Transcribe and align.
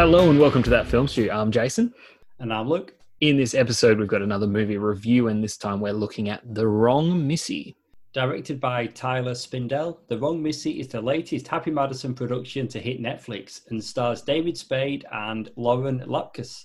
Hello 0.00 0.30
and 0.30 0.40
welcome 0.40 0.62
to 0.62 0.70
that 0.70 0.86
film 0.86 1.06
stew. 1.06 1.28
I'm 1.30 1.52
Jason. 1.52 1.92
And 2.38 2.54
I'm 2.54 2.66
Luke. 2.66 2.94
In 3.20 3.36
this 3.36 3.52
episode, 3.52 3.98
we've 3.98 4.08
got 4.08 4.22
another 4.22 4.46
movie 4.46 4.78
review, 4.78 5.28
and 5.28 5.44
this 5.44 5.58
time 5.58 5.78
we're 5.78 5.92
looking 5.92 6.30
at 6.30 6.54
The 6.54 6.66
Wrong 6.66 7.26
Missy. 7.26 7.76
Directed 8.14 8.60
by 8.60 8.86
Tyler 8.86 9.34
Spindel, 9.34 9.98
The 10.08 10.16
Wrong 10.16 10.42
Missy 10.42 10.80
is 10.80 10.88
the 10.88 11.02
latest 11.02 11.46
Happy 11.48 11.70
Madison 11.70 12.14
production 12.14 12.66
to 12.68 12.80
hit 12.80 13.02
Netflix 13.02 13.68
and 13.68 13.84
stars 13.84 14.22
David 14.22 14.56
Spade 14.56 15.04
and 15.12 15.50
Lauren 15.56 16.00
Lapkus. 16.06 16.64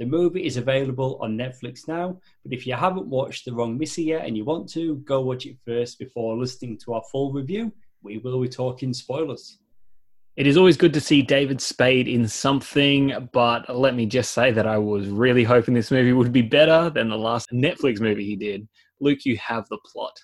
The 0.00 0.06
movie 0.06 0.44
is 0.44 0.56
available 0.56 1.16
on 1.22 1.38
Netflix 1.38 1.86
now, 1.86 2.18
but 2.42 2.52
if 2.52 2.66
you 2.66 2.74
haven't 2.74 3.06
watched 3.06 3.44
The 3.44 3.54
Wrong 3.54 3.78
Missy 3.78 4.02
yet 4.02 4.26
and 4.26 4.36
you 4.36 4.44
want 4.44 4.68
to, 4.70 4.96
go 4.96 5.20
watch 5.20 5.46
it 5.46 5.58
first 5.64 6.00
before 6.00 6.36
listening 6.36 6.78
to 6.78 6.94
our 6.94 7.02
full 7.12 7.32
review. 7.32 7.72
We 8.02 8.18
will 8.18 8.42
be 8.42 8.48
talking 8.48 8.92
spoilers. 8.92 9.60
It 10.36 10.48
is 10.48 10.56
always 10.56 10.76
good 10.76 10.92
to 10.94 11.00
see 11.00 11.22
David 11.22 11.60
Spade 11.60 12.08
in 12.08 12.26
something, 12.26 13.28
but 13.30 13.72
let 13.72 13.94
me 13.94 14.04
just 14.04 14.32
say 14.32 14.50
that 14.50 14.66
I 14.66 14.78
was 14.78 15.06
really 15.06 15.44
hoping 15.44 15.74
this 15.74 15.92
movie 15.92 16.12
would 16.12 16.32
be 16.32 16.42
better 16.42 16.90
than 16.90 17.08
the 17.08 17.16
last 17.16 17.50
Netflix 17.52 18.00
movie 18.00 18.24
he 18.24 18.34
did. 18.34 18.66
Luke, 18.98 19.24
you 19.24 19.36
have 19.36 19.68
the 19.68 19.78
plot. 19.86 20.18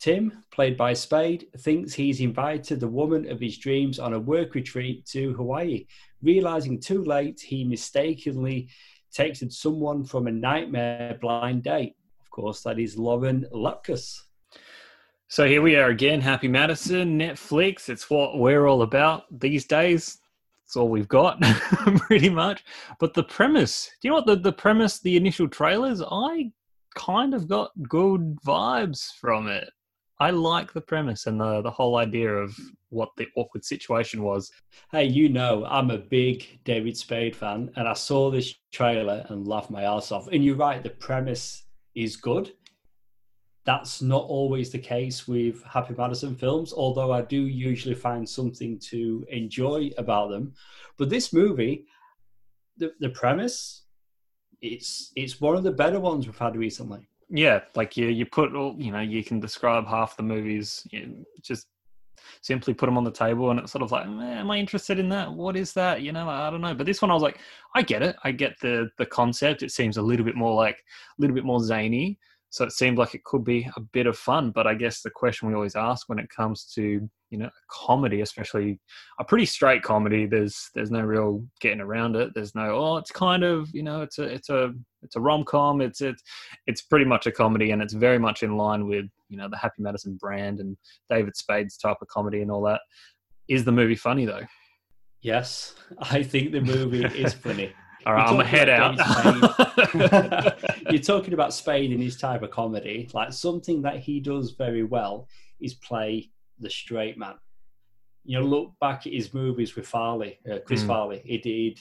Tim, 0.00 0.42
played 0.52 0.78
by 0.78 0.94
Spade, 0.94 1.48
thinks 1.58 1.92
he's 1.92 2.22
invited 2.22 2.80
the 2.80 2.88
woman 2.88 3.30
of 3.30 3.40
his 3.40 3.58
dreams 3.58 3.98
on 3.98 4.14
a 4.14 4.18
work 4.18 4.54
retreat 4.54 5.04
to 5.08 5.34
Hawaii. 5.34 5.84
Realizing 6.22 6.80
too 6.80 7.04
late, 7.04 7.38
he 7.38 7.62
mistakenly 7.62 8.70
texted 9.14 9.52
someone 9.52 10.02
from 10.02 10.28
a 10.28 10.32
nightmare 10.32 11.18
blind 11.20 11.62
date. 11.62 11.94
Of 12.22 12.30
course, 12.30 12.62
that 12.62 12.78
is 12.78 12.96
Lauren 12.96 13.44
Lapkus. 13.52 14.18
So 15.32 15.48
here 15.48 15.62
we 15.62 15.76
are 15.76 15.88
again, 15.88 16.20
Happy 16.20 16.46
Madison, 16.46 17.18
Netflix. 17.18 17.88
It's 17.88 18.10
what 18.10 18.38
we're 18.38 18.66
all 18.66 18.82
about 18.82 19.24
these 19.40 19.64
days. 19.64 20.18
It's 20.66 20.76
all 20.76 20.90
we've 20.90 21.08
got, 21.08 21.40
pretty 21.96 22.28
much. 22.28 22.62
But 23.00 23.14
the 23.14 23.22
premise, 23.22 23.90
do 24.02 24.08
you 24.08 24.10
know 24.10 24.16
what 24.16 24.26
the, 24.26 24.36
the 24.36 24.52
premise, 24.52 25.00
the 25.00 25.16
initial 25.16 25.48
trailers, 25.48 26.02
I 26.02 26.52
kind 26.94 27.32
of 27.32 27.48
got 27.48 27.70
good 27.88 28.36
vibes 28.46 29.14
from 29.18 29.48
it. 29.48 29.70
I 30.20 30.32
like 30.32 30.74
the 30.74 30.82
premise 30.82 31.24
and 31.24 31.40
the, 31.40 31.62
the 31.62 31.70
whole 31.70 31.96
idea 31.96 32.30
of 32.30 32.54
what 32.90 33.08
the 33.16 33.26
awkward 33.34 33.64
situation 33.64 34.22
was. 34.22 34.52
Hey, 34.90 35.04
you 35.04 35.30
know, 35.30 35.64
I'm 35.64 35.90
a 35.90 35.96
big 35.96 36.60
David 36.64 36.94
Spade 36.94 37.34
fan, 37.34 37.70
and 37.76 37.88
I 37.88 37.94
saw 37.94 38.30
this 38.30 38.54
trailer 38.70 39.24
and 39.30 39.48
laughed 39.48 39.70
my 39.70 39.84
ass 39.84 40.12
off. 40.12 40.28
And 40.30 40.44
you're 40.44 40.56
right, 40.56 40.82
the 40.82 40.90
premise 40.90 41.64
is 41.94 42.16
good 42.16 42.52
that's 43.64 44.02
not 44.02 44.24
always 44.24 44.70
the 44.70 44.78
case 44.78 45.28
with 45.28 45.62
Happy 45.64 45.94
Madison 45.96 46.34
films, 46.34 46.72
although 46.72 47.12
I 47.12 47.22
do 47.22 47.42
usually 47.42 47.94
find 47.94 48.28
something 48.28 48.78
to 48.90 49.24
enjoy 49.30 49.90
about 49.98 50.30
them. 50.30 50.54
But 50.98 51.10
this 51.10 51.32
movie, 51.32 51.86
the, 52.76 52.92
the 52.98 53.10
premise, 53.10 53.84
it's 54.60 55.12
it's 55.16 55.40
one 55.40 55.56
of 55.56 55.64
the 55.64 55.72
better 55.72 56.00
ones 56.00 56.26
we've 56.26 56.38
had 56.38 56.56
recently. 56.56 57.08
Yeah, 57.28 57.60
like 57.74 57.96
you 57.96 58.08
you 58.08 58.26
put 58.26 58.54
all 58.54 58.74
you 58.78 58.90
know 58.90 59.00
you 59.00 59.22
can 59.22 59.38
describe 59.38 59.86
half 59.86 60.16
the 60.16 60.22
movies, 60.22 60.86
just 61.40 61.68
simply 62.40 62.74
put 62.74 62.86
them 62.86 62.98
on 62.98 63.04
the 63.04 63.12
table, 63.12 63.50
and 63.50 63.60
it's 63.60 63.72
sort 63.72 63.82
of 63.82 63.92
like, 63.92 64.06
eh, 64.06 64.40
am 64.40 64.50
I 64.50 64.58
interested 64.58 64.98
in 64.98 65.08
that? 65.10 65.32
What 65.32 65.56
is 65.56 65.72
that? 65.74 66.02
You 66.02 66.12
know, 66.12 66.28
I 66.28 66.50
don't 66.50 66.60
know. 66.60 66.74
But 66.74 66.86
this 66.86 67.00
one, 67.00 67.10
I 67.10 67.14
was 67.14 67.22
like, 67.22 67.38
I 67.74 67.82
get 67.82 68.02
it. 68.02 68.16
I 68.24 68.32
get 68.32 68.58
the 68.60 68.90
the 68.98 69.06
concept. 69.06 69.62
It 69.62 69.70
seems 69.70 69.96
a 69.96 70.02
little 70.02 70.26
bit 70.26 70.36
more 70.36 70.54
like 70.54 70.78
a 70.78 71.20
little 71.20 71.34
bit 71.34 71.44
more 71.44 71.60
zany 71.60 72.18
so 72.52 72.66
it 72.66 72.72
seemed 72.72 72.98
like 72.98 73.14
it 73.14 73.24
could 73.24 73.44
be 73.44 73.66
a 73.76 73.80
bit 73.80 74.06
of 74.06 74.16
fun. 74.16 74.50
But 74.50 74.66
I 74.66 74.74
guess 74.74 75.00
the 75.00 75.08
question 75.08 75.48
we 75.48 75.54
always 75.54 75.74
ask 75.74 76.06
when 76.10 76.18
it 76.18 76.28
comes 76.28 76.70
to 76.74 77.08
you 77.30 77.38
know 77.38 77.48
comedy, 77.68 78.20
especially 78.20 78.78
a 79.18 79.24
pretty 79.24 79.46
straight 79.46 79.82
comedy, 79.82 80.26
there's 80.26 80.68
there's 80.74 80.90
no 80.90 81.00
real 81.00 81.42
getting 81.62 81.80
around 81.80 82.14
it. 82.14 82.32
There's 82.34 82.54
no 82.54 82.76
oh, 82.76 82.96
it's 82.98 83.10
kind 83.10 83.42
of 83.42 83.70
you 83.72 83.82
know 83.82 84.02
it's 84.02 84.18
a 84.18 84.24
it's 84.24 84.50
a 84.50 84.74
it's 85.02 85.16
a 85.16 85.20
rom 85.20 85.44
com. 85.44 85.80
It's 85.80 86.02
it's 86.02 86.22
it's 86.66 86.82
pretty 86.82 87.06
much 87.06 87.26
a 87.26 87.32
comedy, 87.32 87.70
and 87.70 87.80
it's 87.80 87.94
very 87.94 88.18
much 88.18 88.42
in 88.42 88.58
line 88.58 88.86
with 88.86 89.06
you 89.30 89.38
know 89.38 89.48
the 89.48 89.56
Happy 89.56 89.80
Madison 89.80 90.16
brand 90.16 90.60
and 90.60 90.76
David 91.08 91.34
Spade's 91.34 91.78
type 91.78 91.96
of 92.02 92.08
comedy 92.08 92.42
and 92.42 92.50
all 92.50 92.62
that. 92.64 92.82
Is 93.48 93.64
the 93.64 93.72
movie 93.72 93.96
funny 93.96 94.26
though? 94.26 94.44
Yes, 95.22 95.74
I 96.00 96.22
think 96.22 96.52
the 96.52 96.60
movie 96.60 97.06
is 97.18 97.32
funny. 97.32 97.72
All 98.06 98.14
right, 98.14 98.28
I'm 98.28 98.40
a 98.40 98.44
head 98.44 98.68
out. 98.68 98.96
You're 100.90 101.02
talking 101.02 101.34
about 101.34 101.54
Spade 101.54 101.92
in 101.92 102.00
his 102.00 102.16
type 102.16 102.42
of 102.42 102.50
comedy. 102.50 103.08
Like 103.12 103.32
something 103.32 103.82
that 103.82 104.00
he 104.00 104.20
does 104.20 104.52
very 104.52 104.82
well 104.82 105.28
is 105.60 105.74
play 105.74 106.30
the 106.58 106.70
straight 106.70 107.16
man. 107.18 107.34
You 108.24 108.40
know, 108.40 108.46
look 108.46 108.72
back 108.80 109.06
at 109.06 109.12
his 109.12 109.34
movies 109.34 109.76
with 109.76 109.86
Farley, 109.86 110.38
uh, 110.50 110.58
Chris 110.64 110.82
mm. 110.82 110.88
Farley. 110.88 111.22
He 111.24 111.38
did 111.38 111.80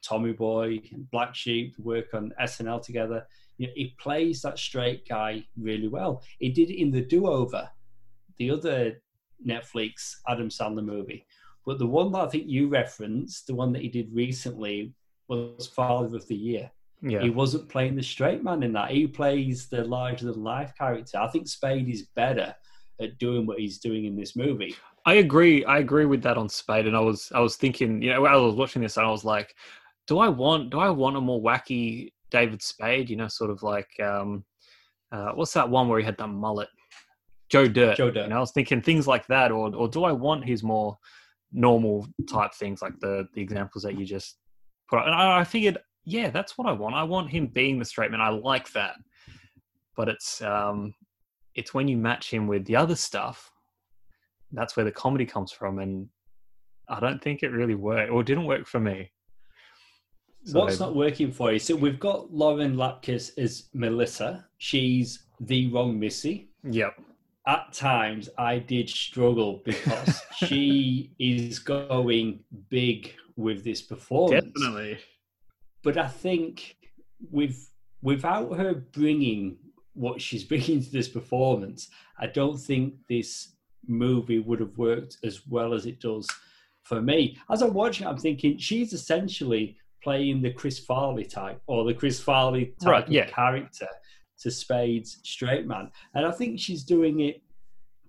Tommy 0.00 0.32
Boy, 0.32 0.80
and 0.92 1.10
Black 1.10 1.34
Sheep, 1.34 1.74
work 1.78 2.14
on 2.14 2.32
SNL 2.40 2.82
together. 2.82 3.26
You 3.58 3.66
know, 3.66 3.72
he 3.76 3.94
plays 3.98 4.42
that 4.42 4.58
straight 4.58 5.06
guy 5.08 5.44
really 5.58 5.88
well. 5.88 6.22
He 6.38 6.50
did 6.50 6.70
it 6.70 6.80
in 6.80 6.90
The 6.90 7.02
Do 7.02 7.26
Over, 7.26 7.68
the 8.38 8.50
other 8.50 9.02
Netflix 9.46 10.16
Adam 10.28 10.48
Sandler 10.48 10.84
movie. 10.84 11.26
But 11.64 11.78
the 11.78 11.86
one 11.86 12.10
that 12.12 12.18
I 12.20 12.28
think 12.28 12.48
you 12.48 12.68
referenced, 12.68 13.46
the 13.46 13.54
one 13.54 13.72
that 13.72 13.82
he 13.82 13.88
did 13.88 14.12
recently, 14.12 14.94
was 15.28 15.66
Father 15.66 16.16
of 16.16 16.26
the 16.26 16.36
Year. 16.36 16.70
Yeah. 17.02 17.20
He 17.20 17.30
wasn't 17.30 17.68
playing 17.68 17.96
the 17.96 18.02
straight 18.02 18.44
man 18.44 18.62
in 18.62 18.72
that. 18.74 18.90
He 18.90 19.06
plays 19.06 19.68
the 19.68 19.84
larger 19.84 20.26
than 20.26 20.42
life 20.42 20.72
character. 20.78 21.18
I 21.18 21.28
think 21.28 21.48
Spade 21.48 21.88
is 21.88 22.06
better 22.14 22.54
at 23.00 23.18
doing 23.18 23.44
what 23.44 23.58
he's 23.58 23.78
doing 23.78 24.04
in 24.04 24.16
this 24.16 24.36
movie. 24.36 24.76
I 25.04 25.14
agree. 25.14 25.64
I 25.64 25.78
agree 25.78 26.04
with 26.04 26.22
that 26.22 26.38
on 26.38 26.48
Spade. 26.48 26.86
And 26.86 26.96
I 26.96 27.00
was 27.00 27.32
I 27.34 27.40
was 27.40 27.56
thinking, 27.56 28.00
you 28.00 28.10
know, 28.10 28.24
I 28.24 28.36
was 28.36 28.54
watching 28.54 28.82
this 28.82 28.96
and 28.96 29.06
I 29.06 29.10
was 29.10 29.24
like, 29.24 29.52
do 30.06 30.20
I 30.20 30.28
want 30.28 30.70
do 30.70 30.78
I 30.78 30.90
want 30.90 31.16
a 31.16 31.20
more 31.20 31.42
wacky 31.42 32.12
David 32.30 32.62
Spade? 32.62 33.10
You 33.10 33.16
know, 33.16 33.28
sort 33.28 33.50
of 33.50 33.62
like 33.64 33.90
um 34.00 34.44
uh, 35.10 35.32
what's 35.32 35.52
that 35.52 35.68
one 35.68 35.88
where 35.88 35.98
he 35.98 36.04
had 36.04 36.16
the 36.16 36.26
mullet? 36.26 36.68
Joe 37.50 37.68
Dirt. 37.68 37.96
Joe 37.96 38.10
Dirt. 38.10 38.24
And 38.24 38.32
I 38.32 38.40
was 38.40 38.52
thinking 38.52 38.80
things 38.80 39.06
like 39.06 39.26
that, 39.26 39.50
or 39.50 39.74
or 39.74 39.88
do 39.88 40.04
I 40.04 40.12
want 40.12 40.44
his 40.44 40.62
more 40.62 40.96
normal 41.52 42.06
type 42.30 42.54
things 42.54 42.80
like 42.80 42.98
the 43.00 43.26
the 43.34 43.42
examples 43.42 43.82
that 43.82 43.98
you 43.98 44.06
just 44.06 44.38
put. 44.92 45.06
And 45.06 45.14
I, 45.14 45.40
I 45.40 45.44
figured, 45.44 45.78
yeah, 46.04 46.30
that's 46.30 46.58
what 46.58 46.68
I 46.68 46.72
want. 46.72 46.94
I 46.94 47.02
want 47.02 47.30
him 47.30 47.46
being 47.46 47.78
the 47.78 47.84
straight 47.84 48.10
man. 48.10 48.20
I 48.20 48.28
like 48.28 48.72
that, 48.72 48.94
but 49.96 50.08
it's 50.08 50.42
um, 50.42 50.94
it's 51.54 51.72
when 51.74 51.88
you 51.88 51.96
match 51.96 52.30
him 52.30 52.46
with 52.46 52.64
the 52.66 52.76
other 52.76 52.96
stuff. 52.96 53.50
That's 54.52 54.76
where 54.76 54.84
the 54.84 54.92
comedy 54.92 55.24
comes 55.24 55.50
from, 55.52 55.78
and 55.78 56.08
I 56.88 57.00
don't 57.00 57.22
think 57.22 57.42
it 57.42 57.48
really 57.48 57.74
worked 57.74 58.10
or 58.10 58.22
didn't 58.22 58.46
work 58.46 58.66
for 58.66 58.80
me. 58.80 59.10
So, 60.44 60.58
What's 60.58 60.80
not 60.80 60.96
working 60.96 61.30
for 61.30 61.52
you? 61.52 61.60
So 61.60 61.76
we've 61.76 62.00
got 62.00 62.32
Lauren 62.32 62.74
Lapkus 62.74 63.38
as 63.38 63.68
Melissa. 63.72 64.44
She's 64.58 65.26
the 65.38 65.68
wrong 65.68 66.00
Missy. 66.00 66.50
Yep. 66.68 66.94
At 67.46 67.72
times, 67.72 68.28
I 68.38 68.58
did 68.58 68.88
struggle 68.88 69.62
because 69.64 70.22
she 70.36 71.12
is 71.18 71.58
going 71.58 72.40
big 72.70 73.14
with 73.36 73.64
this 73.64 73.82
performance. 73.82 74.44
Definitely. 74.44 74.98
But 75.82 75.98
I 75.98 76.06
think 76.06 76.76
with 77.30 77.70
without 78.00 78.56
her 78.56 78.74
bringing 78.74 79.56
what 79.94 80.20
she's 80.20 80.44
bringing 80.50 80.82
to 80.82 80.90
this 80.90 81.08
performance, 81.08 81.88
I 82.18 82.26
don't 82.26 82.58
think 82.58 82.94
this 83.08 83.54
movie 83.88 84.38
would 84.38 84.60
have 84.60 84.78
worked 84.78 85.16
as 85.24 85.46
well 85.48 85.74
as 85.74 85.86
it 85.86 86.00
does 86.00 86.28
for 86.84 87.02
me. 87.02 87.36
As 87.50 87.62
I'm 87.62 87.74
watching, 87.74 88.06
I'm 88.06 88.18
thinking 88.18 88.58
she's 88.58 88.92
essentially 88.92 89.76
playing 90.02 90.42
the 90.42 90.52
Chris 90.52 90.78
Farley 90.78 91.24
type 91.24 91.60
or 91.66 91.84
the 91.84 91.94
Chris 91.94 92.20
Farley 92.20 92.74
type 92.80 92.90
right, 92.90 93.08
yeah. 93.08 93.22
of 93.22 93.32
character 93.32 93.88
to 94.42 94.50
Spade's 94.50 95.18
straight 95.22 95.66
man, 95.66 95.90
and 96.14 96.26
I 96.26 96.30
think 96.30 96.58
she's 96.58 96.84
doing 96.84 97.20
it 97.20 97.42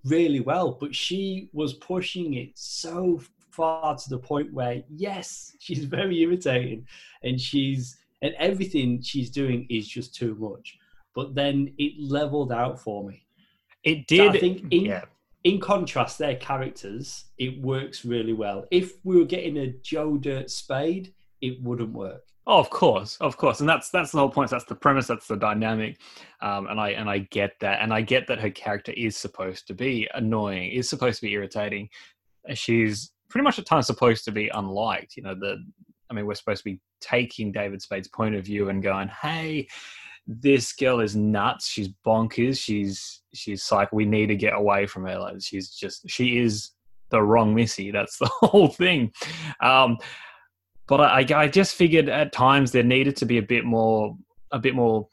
really 0.04 0.40
well. 0.40 0.72
But 0.72 0.94
she 0.94 1.48
was 1.52 1.74
pushing 1.74 2.34
it 2.34 2.50
so 2.54 3.20
far 3.50 3.96
to 3.96 4.10
the 4.10 4.18
point 4.18 4.52
where 4.52 4.82
yes, 4.88 5.56
she's 5.60 5.84
very 5.84 6.20
irritating, 6.20 6.86
and 7.22 7.40
she's 7.40 7.96
and 8.22 8.34
everything 8.38 9.02
she's 9.02 9.30
doing 9.30 9.66
is 9.68 9.86
just 9.86 10.14
too 10.14 10.34
much. 10.36 10.78
But 11.14 11.34
then 11.34 11.72
it 11.78 11.92
leveled 11.98 12.52
out 12.52 12.80
for 12.80 13.08
me. 13.08 13.24
It 13.84 14.06
did. 14.06 14.32
So 14.32 14.38
I 14.38 14.40
think 14.40 14.72
in 14.72 14.86
yeah. 14.86 15.04
in 15.44 15.60
contrast, 15.60 16.18
their 16.18 16.36
characters 16.36 17.26
it 17.38 17.60
works 17.60 18.04
really 18.04 18.32
well. 18.32 18.66
If 18.70 18.94
we 19.04 19.16
were 19.16 19.26
getting 19.26 19.58
a 19.58 19.68
Joe 19.82 20.16
Dirt 20.16 20.50
Spade, 20.50 21.12
it 21.40 21.62
wouldn't 21.62 21.92
work. 21.92 22.24
Oh, 22.46 22.58
of 22.58 22.68
course, 22.68 23.16
of 23.22 23.38
course, 23.38 23.60
and 23.60 23.68
that's 23.68 23.88
that's 23.88 24.12
the 24.12 24.18
whole 24.18 24.28
point. 24.28 24.50
That's 24.50 24.66
the 24.66 24.74
premise. 24.74 25.06
That's 25.06 25.26
the 25.26 25.36
dynamic, 25.36 25.98
um, 26.42 26.66
and 26.66 26.78
I 26.78 26.90
and 26.90 27.08
I 27.08 27.18
get 27.18 27.58
that, 27.60 27.80
and 27.80 27.92
I 27.92 28.02
get 28.02 28.26
that 28.26 28.38
her 28.38 28.50
character 28.50 28.92
is 28.92 29.16
supposed 29.16 29.66
to 29.68 29.74
be 29.74 30.08
annoying, 30.12 30.70
is 30.72 30.88
supposed 30.88 31.20
to 31.20 31.26
be 31.26 31.32
irritating. 31.32 31.88
She's 32.52 33.12
pretty 33.30 33.44
much 33.44 33.58
at 33.58 33.64
times 33.64 33.86
supposed 33.86 34.26
to 34.26 34.30
be 34.30 34.48
unliked. 34.48 35.16
You 35.16 35.22
know, 35.22 35.34
the 35.34 35.64
I 36.10 36.14
mean, 36.14 36.26
we're 36.26 36.34
supposed 36.34 36.64
to 36.64 36.70
be 36.70 36.80
taking 37.00 37.50
David 37.50 37.80
Spade's 37.80 38.08
point 38.08 38.34
of 38.34 38.44
view 38.44 38.68
and 38.68 38.82
going, 38.82 39.08
"Hey, 39.08 39.66
this 40.26 40.74
girl 40.74 41.00
is 41.00 41.16
nuts. 41.16 41.66
She's 41.66 41.88
bonkers. 42.06 42.60
She's 42.60 43.22
she's 43.32 43.72
like, 43.72 43.90
we 43.90 44.04
need 44.04 44.26
to 44.26 44.36
get 44.36 44.52
away 44.52 44.86
from 44.86 45.06
her. 45.06 45.18
Like, 45.18 45.36
she's 45.40 45.70
just 45.70 46.08
she 46.10 46.38
is 46.38 46.72
the 47.08 47.22
wrong 47.22 47.54
Missy. 47.54 47.90
That's 47.90 48.18
the 48.18 48.26
whole 48.30 48.68
thing." 48.68 49.12
Um, 49.62 49.96
but 50.86 51.00
I, 51.00 51.26
I 51.34 51.48
just 51.48 51.74
figured 51.74 52.08
at 52.08 52.32
times 52.32 52.72
there 52.72 52.82
needed 52.82 53.16
to 53.16 53.26
be 53.26 53.38
a 53.38 53.42
bit 53.42 53.64
more, 53.64 54.16
a 54.52 54.58
bit 54.58 54.74
more, 54.74 55.08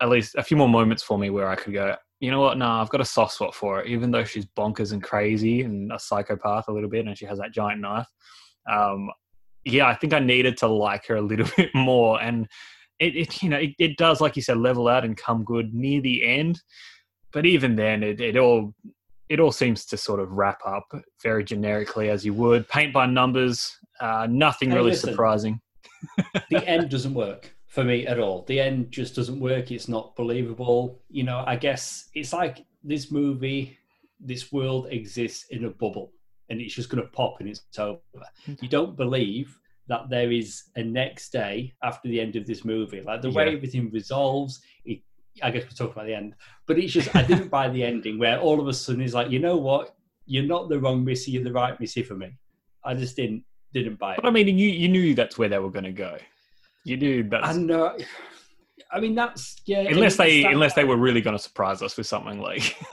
at 0.00 0.08
least 0.08 0.34
a 0.36 0.42
few 0.42 0.56
more 0.56 0.68
moments 0.68 1.02
for 1.02 1.18
me 1.18 1.30
where 1.30 1.48
I 1.48 1.56
could 1.56 1.72
go, 1.72 1.96
you 2.20 2.30
know 2.30 2.40
what? 2.40 2.56
No, 2.56 2.66
I've 2.66 2.88
got 2.88 3.02
a 3.02 3.04
soft 3.04 3.34
spot 3.34 3.54
for 3.54 3.76
her, 3.76 3.84
even 3.84 4.10
though 4.10 4.24
she's 4.24 4.46
bonkers 4.46 4.92
and 4.92 5.02
crazy 5.02 5.62
and 5.62 5.92
a 5.92 5.98
psychopath 5.98 6.68
a 6.68 6.72
little 6.72 6.88
bit, 6.88 7.06
and 7.06 7.18
she 7.18 7.26
has 7.26 7.38
that 7.38 7.52
giant 7.52 7.80
knife. 7.80 8.06
Um, 8.70 9.10
yeah, 9.64 9.86
I 9.86 9.94
think 9.94 10.14
I 10.14 10.20
needed 10.20 10.56
to 10.58 10.68
like 10.68 11.06
her 11.06 11.16
a 11.16 11.22
little 11.22 11.46
bit 11.56 11.70
more, 11.74 12.20
and 12.22 12.48
it, 12.98 13.16
it 13.16 13.42
you 13.42 13.50
know, 13.50 13.58
it, 13.58 13.74
it, 13.78 13.96
does, 13.98 14.20
like 14.20 14.36
you 14.36 14.42
said, 14.42 14.56
level 14.56 14.88
out 14.88 15.04
and 15.04 15.16
come 15.16 15.44
good 15.44 15.74
near 15.74 16.00
the 16.00 16.26
end. 16.26 16.62
But 17.32 17.46
even 17.46 17.76
then, 17.76 18.02
it, 18.02 18.20
it 18.20 18.36
all 18.36 18.74
it 19.28 19.40
all 19.40 19.52
seems 19.52 19.84
to 19.86 19.96
sort 19.96 20.20
of 20.20 20.32
wrap 20.32 20.60
up 20.66 20.92
very 21.22 21.44
generically 21.44 22.10
as 22.10 22.24
you 22.24 22.34
would 22.34 22.68
paint 22.68 22.92
by 22.92 23.06
numbers. 23.06 23.76
Uh, 24.00 24.26
nothing 24.30 24.70
hey, 24.70 24.76
really 24.76 24.90
listen, 24.90 25.10
surprising. 25.10 25.60
the 26.50 26.66
end 26.68 26.90
doesn't 26.90 27.14
work 27.14 27.54
for 27.66 27.84
me 27.84 28.06
at 28.06 28.18
all. 28.18 28.44
The 28.46 28.60
end 28.60 28.90
just 28.90 29.14
doesn't 29.14 29.40
work. 29.40 29.70
It's 29.70 29.88
not 29.88 30.14
believable. 30.16 31.00
You 31.08 31.24
know, 31.24 31.42
I 31.46 31.56
guess 31.56 32.08
it's 32.14 32.32
like 32.32 32.64
this 32.82 33.10
movie, 33.10 33.78
this 34.20 34.52
world 34.52 34.88
exists 34.90 35.46
in 35.50 35.64
a 35.64 35.70
bubble 35.70 36.12
and 36.50 36.60
it's 36.60 36.74
just 36.74 36.90
going 36.90 37.02
to 37.02 37.08
pop 37.10 37.36
and 37.40 37.48
it's 37.48 37.62
over. 37.78 38.00
You 38.60 38.68
don't 38.68 38.96
believe 38.96 39.58
that 39.86 40.08
there 40.08 40.30
is 40.32 40.64
a 40.76 40.82
next 40.82 41.30
day 41.30 41.72
after 41.82 42.08
the 42.08 42.20
end 42.20 42.36
of 42.36 42.46
this 42.46 42.64
movie. 42.64 43.02
Like 43.02 43.22
the 43.22 43.30
way 43.30 43.54
everything 43.54 43.90
resolves, 43.90 44.60
it, 44.84 45.00
I 45.42 45.50
guess 45.50 45.64
we're 45.64 45.70
talking 45.70 45.92
about 45.92 46.06
the 46.06 46.14
end, 46.14 46.34
but 46.66 46.78
it's 46.78 46.92
just, 46.92 47.14
I 47.14 47.22
didn't 47.22 47.48
buy 47.50 47.68
the 47.68 47.82
ending 47.82 48.18
where 48.18 48.38
all 48.38 48.60
of 48.60 48.68
a 48.68 48.72
sudden 48.72 49.02
it's 49.02 49.14
like, 49.14 49.30
you 49.30 49.38
know 49.38 49.56
what? 49.56 49.94
You're 50.26 50.44
not 50.44 50.68
the 50.68 50.78
wrong 50.78 51.04
Missy, 51.04 51.32
you're 51.32 51.44
the 51.44 51.52
right 51.52 51.78
Missy 51.78 52.02
for 52.02 52.14
me. 52.14 52.38
I 52.84 52.94
just 52.94 53.16
didn't 53.16 53.44
didn't 53.72 53.98
buy 53.98 54.12
it. 54.12 54.16
But 54.16 54.26
I 54.26 54.30
mean, 54.30 54.46
you 54.56 54.68
you 54.68 54.88
knew 54.88 55.14
that's 55.14 55.36
where 55.36 55.48
they 55.48 55.58
were 55.58 55.70
going 55.70 55.84
to 55.84 55.92
go. 55.92 56.16
You 56.84 56.96
knew 56.96 57.22
that. 57.30 57.44
I 57.44 57.52
know. 57.54 57.96
I 58.90 59.00
mean, 59.00 59.14
that's 59.14 59.56
yeah. 59.66 59.80
Unless 59.80 60.16
they 60.16 60.42
that, 60.42 60.52
unless 60.52 60.74
they 60.74 60.84
were 60.84 60.96
really 60.96 61.20
going 61.20 61.36
to 61.36 61.42
surprise 61.42 61.82
us 61.82 61.96
with 61.96 62.06
something 62.06 62.40
like. 62.40 62.76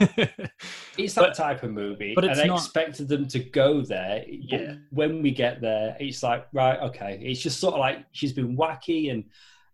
it's 0.98 1.14
that 1.14 1.20
but, 1.20 1.34
type 1.34 1.62
of 1.62 1.70
movie, 1.70 2.12
but 2.14 2.24
it's 2.24 2.40
and 2.40 2.48
not... 2.48 2.58
I 2.58 2.62
expected 2.62 3.08
them 3.08 3.28
to 3.28 3.38
go 3.38 3.82
there. 3.82 4.24
Yeah. 4.26 4.74
when 4.90 5.22
we 5.22 5.30
get 5.30 5.60
there, 5.60 5.96
it's 6.00 6.22
like 6.22 6.46
right, 6.52 6.80
okay. 6.80 7.20
It's 7.22 7.40
just 7.40 7.60
sort 7.60 7.74
of 7.74 7.80
like 7.80 8.04
she's 8.12 8.32
been 8.32 8.56
wacky 8.56 9.12
and 9.12 9.24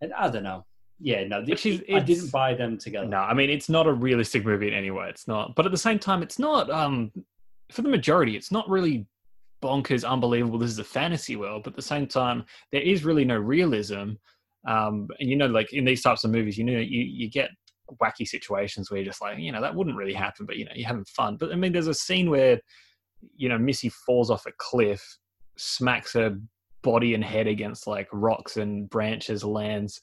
and 0.01 0.13
I 0.13 0.29
don't 0.29 0.43
know. 0.43 0.65
Yeah, 1.01 1.23
no, 1.25 1.37
I 1.37 1.99
didn't 1.99 2.31
buy 2.31 2.53
them 2.53 2.77
together. 2.77 3.07
No, 3.07 3.19
I 3.19 3.33
mean 3.33 3.49
it's 3.49 3.69
not 3.69 3.87
a 3.87 3.93
realistic 3.93 4.45
movie 4.45 4.67
in 4.67 4.73
any 4.73 4.91
way. 4.91 5.07
It's 5.09 5.27
not, 5.27 5.55
but 5.55 5.65
at 5.65 5.71
the 5.71 5.77
same 5.77 5.99
time, 5.99 6.21
it's 6.21 6.39
not. 6.39 6.69
Um, 6.69 7.11
for 7.71 7.81
the 7.83 7.89
majority, 7.89 8.35
it's 8.35 8.51
not 8.51 8.67
really 8.69 9.07
bonkers, 9.61 10.07
unbelievable. 10.07 10.59
This 10.59 10.71
is 10.71 10.79
a 10.79 10.83
fantasy 10.83 11.35
world, 11.35 11.63
but 11.63 11.71
at 11.71 11.75
the 11.75 11.81
same 11.81 12.07
time, 12.07 12.43
there 12.71 12.81
is 12.81 13.05
really 13.05 13.25
no 13.25 13.37
realism. 13.37 14.11
Um, 14.67 15.07
and 15.19 15.29
you 15.29 15.37
know, 15.37 15.47
like 15.47 15.71
in 15.71 15.85
these 15.85 16.01
types 16.01 16.23
of 16.23 16.31
movies, 16.31 16.57
you 16.57 16.65
know, 16.65 16.73
you 16.79 17.01
you 17.01 17.29
get 17.29 17.51
wacky 18.01 18.27
situations 18.27 18.91
where 18.91 18.99
you're 18.99 19.05
just 19.05 19.21
like, 19.21 19.39
you 19.39 19.51
know, 19.51 19.61
that 19.61 19.73
wouldn't 19.73 19.95
really 19.95 20.13
happen, 20.13 20.45
but 20.45 20.57
you 20.57 20.65
know, 20.65 20.71
you're 20.75 20.87
having 20.87 21.05
fun. 21.05 21.37
But 21.37 21.51
I 21.51 21.55
mean, 21.55 21.71
there's 21.71 21.87
a 21.87 21.93
scene 21.93 22.29
where, 22.29 22.59
you 23.35 23.49
know, 23.49 23.57
Missy 23.57 23.89
falls 23.89 24.29
off 24.29 24.45
a 24.45 24.51
cliff, 24.57 25.01
smacks 25.57 26.13
her 26.13 26.37
body 26.81 27.13
and 27.13 27.23
head 27.23 27.47
against 27.47 27.87
like 27.87 28.07
rocks 28.11 28.57
and 28.57 28.89
branches, 28.89 29.43
lands. 29.43 30.01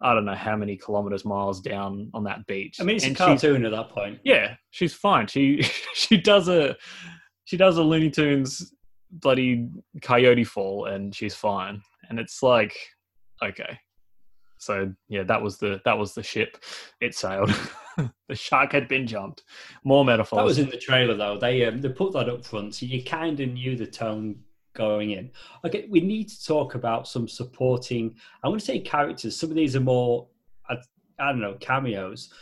I 0.00 0.14
don't 0.14 0.24
know 0.24 0.34
how 0.34 0.56
many 0.56 0.76
kilometers, 0.76 1.24
miles 1.24 1.60
down 1.60 2.10
on 2.12 2.24
that 2.24 2.46
beach. 2.46 2.76
I 2.80 2.84
mean, 2.84 2.96
it's 2.96 3.06
and 3.06 3.16
a 3.16 3.18
cartoon 3.18 3.64
at 3.64 3.72
that 3.72 3.88
point. 3.88 4.20
Yeah, 4.24 4.56
she's 4.70 4.92
fine. 4.94 5.26
She 5.26 5.62
she 5.94 6.16
does 6.16 6.48
a 6.48 6.76
she 7.44 7.56
does 7.56 7.78
a 7.78 7.82
Looney 7.82 8.10
Tunes 8.10 8.72
bloody 9.10 9.68
coyote 10.02 10.44
fall 10.44 10.86
and 10.86 11.14
she's 11.14 11.34
fine. 11.34 11.80
And 12.08 12.18
it's 12.18 12.42
like, 12.42 12.76
okay. 13.42 13.78
So 14.58 14.92
yeah, 15.08 15.22
that 15.24 15.40
was 15.40 15.58
the 15.58 15.80
that 15.84 15.98
was 15.98 16.14
the 16.14 16.22
ship. 16.22 16.58
It 17.00 17.14
sailed. 17.14 17.54
the 18.28 18.34
shark 18.34 18.72
had 18.72 18.88
been 18.88 19.06
jumped. 19.06 19.44
More 19.84 20.04
metaphors. 20.04 20.38
That 20.38 20.44
was 20.44 20.58
in 20.58 20.70
the 20.70 20.78
trailer 20.78 21.14
though. 21.14 21.38
They 21.38 21.64
um, 21.64 21.80
they 21.80 21.88
put 21.88 22.12
that 22.14 22.28
up 22.28 22.44
front, 22.44 22.74
so 22.74 22.86
you 22.86 23.02
kind 23.04 23.38
of 23.38 23.50
knew 23.50 23.76
the 23.76 23.86
tone 23.86 24.36
going 24.76 25.10
in. 25.10 25.30
Okay, 25.64 25.86
we 25.90 26.00
need 26.00 26.28
to 26.28 26.44
talk 26.44 26.76
about 26.76 27.08
some 27.08 27.26
supporting. 27.26 28.14
I 28.44 28.48
want 28.48 28.60
to 28.60 28.66
say 28.66 28.78
characters. 28.78 29.36
Some 29.36 29.50
of 29.50 29.56
these 29.56 29.74
are 29.74 29.80
more, 29.80 30.28
I, 30.68 30.76
I 31.18 31.32
don't 31.32 31.40
know, 31.40 31.54
cameos. 31.54 32.32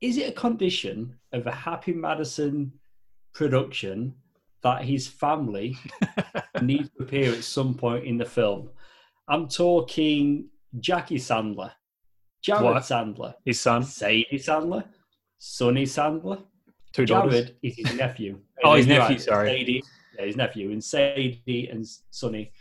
Is 0.00 0.16
it 0.16 0.30
a 0.30 0.32
condition 0.32 1.18
of 1.32 1.46
a 1.46 1.52
Happy 1.52 1.92
Madison 1.92 2.72
production 3.36 4.14
that 4.62 4.84
his 4.84 5.06
family 5.06 5.76
needs 6.62 6.90
to 6.90 7.04
appear 7.04 7.32
at 7.32 7.44
some 7.44 7.74
point 7.74 8.04
in 8.04 8.16
the 8.16 8.24
film. 8.24 8.70
I'm 9.28 9.48
talking 9.48 10.48
Jackie 10.80 11.18
Sandler, 11.18 11.72
Jared 12.42 12.62
what? 12.62 12.82
Sandler, 12.82 13.34
his 13.44 13.60
son, 13.60 13.84
Sadie 13.84 14.26
Sandler, 14.34 14.84
Sunny 15.38 15.84
Sandler. 15.84 16.42
Two 16.92 17.04
Jared 17.04 17.30
daughters. 17.30 17.50
is 17.62 17.76
his 17.76 17.94
nephew. 17.94 18.40
oh, 18.64 18.74
his 18.74 18.86
nephew. 18.86 19.16
Right, 19.16 19.20
sorry, 19.20 19.50
Sadie, 19.50 19.84
Uh, 20.18 20.24
his 20.24 20.36
nephew, 20.36 20.70
and 20.70 20.82
Sadie 20.82 21.68
and 21.70 21.86
Sunny 22.10 22.52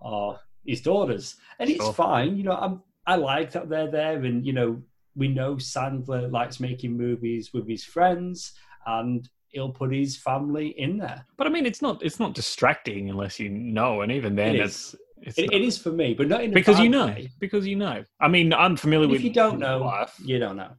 are 0.00 0.40
his 0.64 0.80
daughters, 0.80 1.36
and 1.58 1.70
it's 1.70 1.82
sure. 1.82 1.92
fine. 1.92 2.36
You 2.36 2.44
know, 2.44 2.56
I'm 2.56 2.82
I 3.06 3.16
like 3.16 3.52
that 3.52 3.68
they're 3.68 3.90
there, 3.90 4.24
and 4.24 4.44
you 4.44 4.52
know, 4.52 4.82
we 5.14 5.28
know 5.28 5.56
Sandler 5.56 6.30
likes 6.30 6.60
making 6.60 6.96
movies 6.96 7.52
with 7.52 7.68
his 7.68 7.84
friends, 7.84 8.52
and 8.86 9.28
he'll 9.48 9.70
put 9.70 9.92
his 9.92 10.16
family 10.16 10.68
in 10.78 10.98
there. 10.98 11.24
But 11.36 11.46
I 11.46 11.50
mean, 11.50 11.66
it's 11.66 11.82
not 11.82 12.02
it's 12.02 12.18
not 12.18 12.34
distracting 12.34 13.10
unless 13.10 13.38
you 13.38 13.48
know, 13.48 14.02
and 14.02 14.12
even 14.12 14.34
then, 14.34 14.56
it 14.56 14.60
it's. 14.60 14.94
It's 15.22 15.38
it, 15.38 15.50
it 15.50 15.62
is 15.62 15.78
for 15.78 15.90
me, 15.90 16.12
but 16.12 16.28
not 16.28 16.44
in 16.44 16.52
because 16.52 16.78
you 16.78 16.90
know. 16.90 17.06
Way. 17.06 17.30
Because 17.40 17.66
you 17.66 17.74
know. 17.74 18.04
I 18.20 18.28
mean, 18.28 18.52
I'm 18.52 18.76
familiar 18.76 19.08
with. 19.08 19.20
If 19.20 19.24
you 19.24 19.32
don't 19.32 19.58
know, 19.58 20.06
you 20.22 20.38
don't 20.38 20.56
know. 20.56 20.72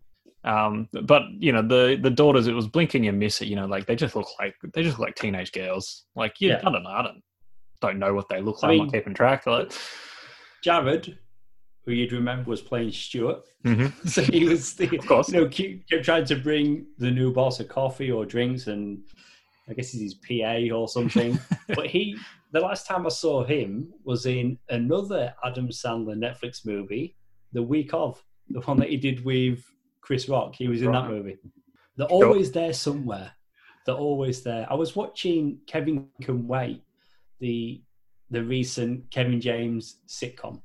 Um, 0.48 0.88
but 1.04 1.24
you 1.38 1.52
know 1.52 1.62
the 1.62 2.00
the 2.02 2.10
daughters, 2.10 2.48
it 2.48 2.54
was 2.54 2.68
blink 2.68 2.94
and 2.94 3.04
you 3.04 3.12
miss 3.12 3.42
it. 3.42 3.50
You 3.50 3.58
know, 3.58 3.66
like 3.66 3.86
they 3.86 3.96
just 3.96 4.16
look 4.16 4.28
like 4.40 4.56
they 4.74 4.82
just 4.82 4.98
look 4.98 5.08
like 5.08 5.16
teenage 5.16 5.52
girls. 5.52 6.06
Like 6.16 6.36
yeah, 6.40 6.62
I 6.64 6.72
don't 6.72 6.84
know, 6.84 6.90
I 6.90 7.02
don't 7.04 7.22
don't 7.82 8.00
know 8.00 8.14
what 8.14 8.30
they 8.30 8.42
look 8.42 8.64
like. 8.64 8.72
I 8.72 8.74
am 8.74 8.80
not 8.80 8.94
keeping 8.94 9.14
track. 9.14 9.46
Like 9.46 9.74
Jared, 10.64 11.18
who 11.86 11.92
you'd 11.92 12.14
remember 12.14 12.50
was 12.50 12.62
playing 12.62 12.92
Stuart. 12.92 13.44
Mm-hmm. 13.66 14.07
so 14.07 14.21
he 14.21 14.45
was, 14.45 14.74
the, 14.74 14.98
of 14.98 15.06
course, 15.06 15.30
you 15.30 15.42
know, 15.42 15.48
keep, 15.48 15.88
kept 15.90 16.06
trying 16.06 16.26
to 16.26 16.36
bring 16.36 16.86
the 16.98 17.12
new 17.12 17.33
boss 17.33 17.60
a 17.60 17.66
coffee 17.66 18.12
or 18.12 18.26
drinks, 18.26 18.68
and 18.68 19.00
I 19.69 19.74
guess 19.74 19.92
he's 19.92 20.02
his 20.02 20.14
PA 20.14 20.74
or 20.74 20.88
something. 20.88 21.38
but 21.69 21.88
he, 21.88 22.18
the 22.54 22.60
last 22.60 22.88
time 22.88 23.06
I 23.06 23.10
saw 23.10 23.44
him 23.44 23.94
was 24.04 24.26
in 24.26 24.57
another 24.69 25.33
Adam 25.44 25.69
Sandler 25.69 26.18
Netflix 26.18 26.66
movie, 26.66 27.16
the 27.54 27.64
week 27.64 27.94
of 27.94 28.24
the 28.50 28.62
one 28.62 28.78
that 28.80 28.90
he 28.90 28.98
did 28.98 29.26
with 29.26 29.64
Chris 30.07 30.30
Rock. 30.30 30.56
He 30.56 30.69
was 30.69 30.81
in 30.81 30.87
right. 30.87 31.02
that 31.02 31.09
movie. 31.09 31.37
They're 31.97 32.07
always 32.07 32.49
there 32.54 32.71
somewhere. 32.71 33.33
They're 33.85 33.94
always 33.94 34.42
there. 34.42 34.66
I 34.69 34.73
was 34.73 34.95
watching 34.95 35.59
Kevin 35.68 36.07
Can 36.21 36.47
Wait, 36.47 36.81
the 37.42 37.81
the 38.31 38.42
recent 38.42 39.11
Kevin 39.11 39.42
James 39.42 39.97
sitcom 40.07 40.61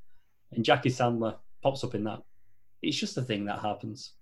and 0.53 0.65
Jackie 0.65 0.91
Sandler 0.91 1.37
pops 1.61 1.83
up 1.83 1.97
in 1.97 2.05
that. 2.05 2.23
It's 2.83 2.97
just 2.97 3.19
a 3.19 3.23
thing 3.23 3.45
that 3.47 3.59
happens. 3.59 4.13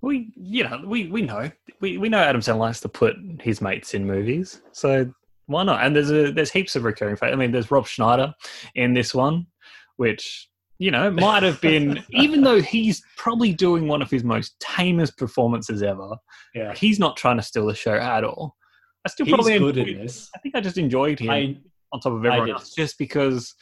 We, 0.00 0.32
you 0.36 0.62
know, 0.62 0.80
we 0.86 1.08
we 1.08 1.22
know 1.22 1.50
we, 1.80 1.98
we 1.98 2.08
know 2.08 2.18
Adam 2.18 2.40
Sandler 2.40 2.58
likes 2.58 2.80
to 2.82 2.88
put 2.88 3.16
his 3.40 3.60
mates 3.60 3.94
in 3.94 4.06
movies, 4.06 4.62
so 4.70 5.12
why 5.46 5.64
not? 5.64 5.84
And 5.84 5.96
there's 5.96 6.12
a 6.12 6.30
there's 6.30 6.52
heaps 6.52 6.76
of 6.76 6.84
recurring. 6.84 7.18
I 7.20 7.34
mean, 7.34 7.50
there's 7.50 7.72
Rob 7.72 7.88
Schneider 7.88 8.32
in 8.76 8.94
this 8.94 9.12
one, 9.12 9.48
which 9.96 10.48
you 10.82 10.90
know 10.90 11.10
might 11.10 11.42
have 11.42 11.60
been, 11.60 12.04
even 12.10 12.42
though 12.42 12.60
he's 12.60 13.02
probably 13.16 13.52
doing 13.52 13.86
one 13.86 14.02
of 14.02 14.10
his 14.10 14.24
most 14.24 14.58
tamest 14.58 15.16
performances 15.16 15.82
ever. 15.82 16.16
Yeah, 16.54 16.74
he's 16.74 16.98
not 16.98 17.16
trying 17.16 17.36
to 17.36 17.42
steal 17.42 17.66
the 17.66 17.74
show 17.74 17.94
at 17.94 18.24
all. 18.24 18.56
I 19.04 19.08
still 19.08 19.26
he's 19.26 19.34
probably 19.34 19.58
good 19.58 19.78
enjoyed, 19.78 19.96
in 19.96 20.02
this. 20.02 20.30
I 20.34 20.38
think 20.40 20.56
I 20.56 20.60
just 20.60 20.78
enjoyed 20.78 21.20
him 21.20 21.30
I, 21.30 21.56
on 21.92 22.00
top 22.00 22.12
of 22.12 22.24
everyone 22.24 22.50
else, 22.50 22.74
just 22.74 22.98
because 22.98 23.54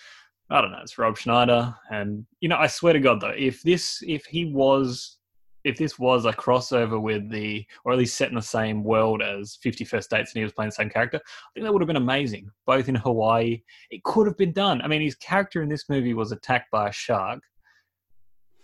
I 0.50 0.60
don't 0.60 0.72
know, 0.72 0.80
it's 0.82 0.98
Rob 0.98 1.16
Schneider. 1.16 1.74
And, 1.90 2.26
you 2.40 2.48
know, 2.48 2.56
I 2.56 2.66
swear 2.66 2.92
to 2.92 3.00
God, 3.00 3.20
though, 3.20 3.28
if 3.36 3.62
this, 3.62 4.02
if 4.06 4.24
he 4.26 4.46
was, 4.46 5.18
if 5.64 5.76
this 5.76 5.98
was 5.98 6.24
a 6.24 6.32
crossover 6.32 7.00
with 7.00 7.28
the, 7.30 7.66
or 7.84 7.92
at 7.92 7.98
least 7.98 8.16
set 8.16 8.30
in 8.30 8.34
the 8.34 8.42
same 8.42 8.82
world 8.82 9.22
as 9.22 9.58
50 9.62 9.84
First 9.84 10.10
Dates 10.10 10.32
and 10.32 10.38
he 10.38 10.44
was 10.44 10.52
playing 10.52 10.70
the 10.70 10.74
same 10.74 10.90
character, 10.90 11.18
I 11.18 11.48
think 11.54 11.64
that 11.64 11.72
would 11.72 11.82
have 11.82 11.86
been 11.86 11.96
amazing, 11.96 12.50
both 12.66 12.88
in 12.88 12.94
Hawaii. 12.94 13.62
It 13.90 14.02
could 14.04 14.26
have 14.26 14.36
been 14.36 14.52
done. 14.52 14.80
I 14.82 14.88
mean, 14.88 15.02
his 15.02 15.16
character 15.16 15.62
in 15.62 15.68
this 15.68 15.88
movie 15.88 16.14
was 16.14 16.32
attacked 16.32 16.70
by 16.70 16.88
a 16.88 16.92
shark, 16.92 17.40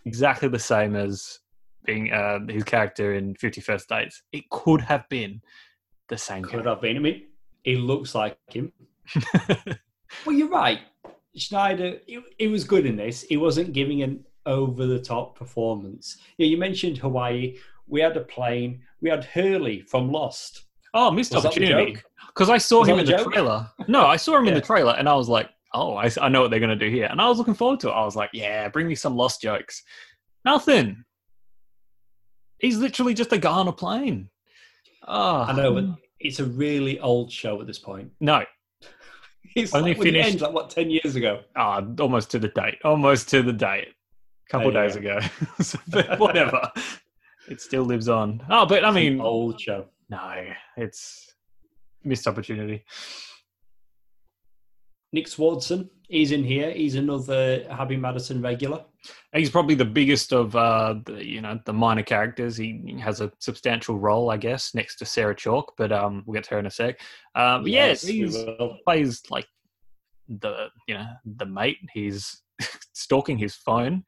exactly 0.06 0.48
the 0.48 0.58
same 0.58 0.96
as 0.96 1.40
being 1.84 2.12
uh, 2.12 2.40
his 2.48 2.64
character 2.64 3.14
in 3.14 3.34
50 3.34 3.60
First 3.60 3.88
Dates. 3.88 4.22
It 4.32 4.48
could 4.50 4.80
have 4.80 5.08
been 5.08 5.42
the 6.08 6.18
same. 6.18 6.42
Could 6.42 6.50
character. 6.50 6.70
have 6.70 6.80
been. 6.80 6.96
I 6.96 7.00
mean, 7.00 7.22
he 7.62 7.76
looks 7.76 8.14
like 8.14 8.38
him. 8.48 8.72
well, 10.24 10.34
you're 10.34 10.48
right. 10.48 10.80
Schneider, 11.36 11.98
he, 12.06 12.20
he 12.38 12.46
was 12.48 12.64
good 12.64 12.86
in 12.86 12.96
this. 12.96 13.22
He 13.22 13.36
wasn't 13.36 13.72
giving 13.72 14.02
an 14.02 14.24
over 14.46 14.86
the 14.86 14.98
top 14.98 15.36
performance. 15.36 16.18
Yeah, 16.38 16.46
you 16.46 16.56
mentioned 16.56 16.98
Hawaii. 16.98 17.56
We 17.88 18.00
had 18.00 18.16
a 18.16 18.20
plane. 18.20 18.82
We 19.00 19.10
had 19.10 19.24
Hurley 19.24 19.82
from 19.82 20.10
Lost. 20.10 20.62
Oh, 20.94 21.10
missed 21.10 21.34
was 21.34 21.44
opportunity. 21.44 21.98
Because 22.28 22.48
I 22.48 22.58
saw 22.58 22.80
was 22.80 22.88
him 22.88 22.98
in 22.98 23.06
the 23.06 23.12
joke? 23.12 23.32
trailer. 23.32 23.68
No, 23.88 24.06
I 24.06 24.16
saw 24.16 24.36
him 24.38 24.44
yeah. 24.44 24.50
in 24.50 24.54
the 24.54 24.60
trailer, 24.60 24.94
and 24.94 25.08
I 25.08 25.14
was 25.14 25.28
like, 25.28 25.50
oh, 25.74 25.94
I, 25.94 26.10
I 26.20 26.28
know 26.28 26.40
what 26.42 26.50
they're 26.50 26.60
going 26.60 26.76
to 26.76 26.76
do 26.76 26.90
here. 26.90 27.06
And 27.10 27.20
I 27.20 27.28
was 27.28 27.38
looking 27.38 27.54
forward 27.54 27.80
to 27.80 27.88
it. 27.88 27.92
I 27.92 28.04
was 28.04 28.16
like, 28.16 28.30
yeah, 28.32 28.68
bring 28.68 28.88
me 28.88 28.94
some 28.94 29.16
lost 29.16 29.42
jokes. 29.42 29.82
Nothing. 30.44 31.04
He's 32.58 32.78
literally 32.78 33.14
just 33.14 33.32
a 33.32 33.38
guy 33.38 33.52
on 33.52 33.68
a 33.68 33.72
plane. 33.72 34.30
Oh, 35.06 35.42
I 35.42 35.52
know, 35.52 35.74
but 35.74 35.84
it's 36.18 36.40
a 36.40 36.44
really 36.44 36.98
old 36.98 37.30
show 37.30 37.60
at 37.60 37.66
this 37.66 37.78
point. 37.78 38.10
No. 38.20 38.44
It's 39.54 39.74
Only 39.74 39.92
like, 39.92 40.00
it 40.00 40.02
finished- 40.02 40.28
ends, 40.28 40.42
like 40.42 40.52
what 40.52 40.68
ten 40.68 40.90
years 40.90 41.16
ago. 41.16 41.40
Ah, 41.56 41.82
almost 42.00 42.30
to 42.32 42.38
the 42.38 42.48
date. 42.48 42.76
Almost 42.84 43.30
to 43.30 43.42
the 43.42 43.54
date. 43.54 43.88
A 44.48 44.50
couple 44.50 44.70
There 44.70 44.82
you 44.82 44.88
days 44.88 44.96
ago. 44.96 45.20
So, 45.62 45.78
but 45.88 46.18
whatever. 46.20 46.70
it 47.48 47.60
still 47.60 47.84
lives 47.84 48.08
on. 48.08 48.42
Oh, 48.50 48.66
but 48.66 48.84
I 48.84 48.90
mean, 48.90 49.20
old 49.20 49.60
show. 49.60 49.86
no, 50.08 50.44
it's 50.76 51.34
missed 52.04 52.26
opportunity. 52.26 52.84
Nick 55.12 55.26
Swardson, 55.26 55.88
he's 56.08 56.32
in 56.32 56.44
here. 56.44 56.70
He's 56.70 56.94
another 56.94 57.64
Happy 57.70 57.96
Madison 57.96 58.42
regular. 58.42 58.84
He's 59.32 59.50
probably 59.50 59.74
the 59.74 59.84
biggest 59.84 60.32
of 60.32 60.54
uh, 60.56 60.96
the, 61.04 61.24
you 61.24 61.40
know 61.40 61.58
the 61.64 61.72
minor 61.72 62.02
characters. 62.02 62.56
He 62.56 62.98
has 63.00 63.20
a 63.20 63.32
substantial 63.38 63.98
role, 63.98 64.30
I 64.30 64.36
guess, 64.36 64.74
next 64.74 64.96
to 64.96 65.04
Sarah 65.04 65.34
Chalke. 65.34 65.68
But 65.76 65.92
um, 65.92 66.22
we'll 66.26 66.34
get 66.34 66.44
to 66.44 66.50
her 66.50 66.58
in 66.58 66.66
a 66.66 66.70
sec. 66.70 67.00
Um, 67.34 67.62
but 67.62 67.70
Yes, 67.70 68.08
yeah, 68.08 68.26
we 68.26 68.80
plays 68.84 69.22
like 69.30 69.46
the 70.28 70.68
you 70.88 70.94
know 70.94 71.06
the 71.24 71.46
mate. 71.46 71.78
He's 71.92 72.42
stalking 72.92 73.38
his 73.38 73.54
phone. 73.54 74.04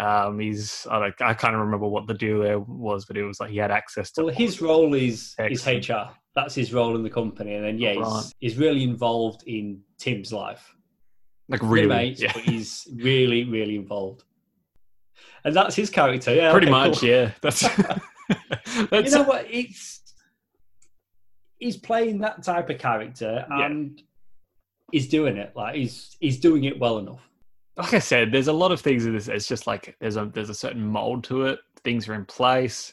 Um, 0.00 0.38
he's 0.40 0.86
I, 0.90 0.98
don't, 0.98 1.14
I 1.22 1.34
can't 1.34 1.54
remember 1.54 1.86
what 1.86 2.06
the 2.06 2.14
deal 2.14 2.40
there 2.40 2.58
was, 2.58 3.04
but 3.04 3.16
it 3.16 3.24
was 3.24 3.38
like 3.40 3.50
he 3.50 3.58
had 3.58 3.70
access 3.70 4.10
to. 4.12 4.24
Well, 4.24 4.34
his 4.34 4.60
role 4.62 4.94
is 4.94 5.34
is 5.38 5.66
HR. 5.66 6.10
That's 6.34 6.54
his 6.54 6.72
role 6.72 6.96
in 6.96 7.02
the 7.02 7.10
company, 7.10 7.54
and 7.54 7.64
then 7.64 7.78
yeah, 7.78 7.94
Right. 7.94 8.22
he's, 8.22 8.34
he's 8.40 8.56
really 8.56 8.82
involved 8.84 9.42
in 9.46 9.80
Tim's 9.98 10.32
life. 10.32 10.74
like 11.48 11.60
really, 11.62 11.88
mates, 11.88 12.22
yeah, 12.22 12.32
he's 12.32 12.86
really, 12.94 13.44
really 13.44 13.74
involved. 13.76 14.22
And 15.44 15.54
that's 15.54 15.74
his 15.74 15.90
character. 15.90 16.32
Yeah, 16.34 16.52
pretty 16.52 16.68
okay, 16.68 16.70
much, 16.88 17.00
cool. 17.00 17.08
yeah. 17.08 17.32
That's 17.42 17.62
You 19.10 19.18
know 19.18 19.22
what? 19.24 19.46
It's 19.50 20.00
he's 21.58 21.76
playing 21.76 22.20
that 22.20 22.42
type 22.42 22.70
of 22.70 22.78
character, 22.78 23.44
Yeah. 23.50 23.66
and 23.66 24.02
he's 24.92 25.08
doing 25.08 25.36
it. 25.36 25.52
Like 25.56 25.74
he's 25.74 26.16
he's 26.20 26.38
doing 26.40 26.64
it 26.64 26.78
well 26.78 26.98
enough. 26.98 27.28
Like 27.80 27.94
I 27.94 27.98
said. 27.98 28.32
There's 28.32 28.48
a 28.48 28.52
lot 28.52 28.72
of 28.72 28.80
things 28.80 29.06
in 29.06 29.14
this. 29.14 29.28
It's 29.28 29.48
just 29.48 29.66
like 29.66 29.96
there's 30.00 30.16
a 30.16 30.26
there's 30.26 30.50
a 30.50 30.54
certain 30.54 30.84
mold 30.84 31.24
to 31.24 31.46
it. 31.46 31.60
Things 31.82 32.08
are 32.08 32.14
in 32.14 32.26
place. 32.26 32.92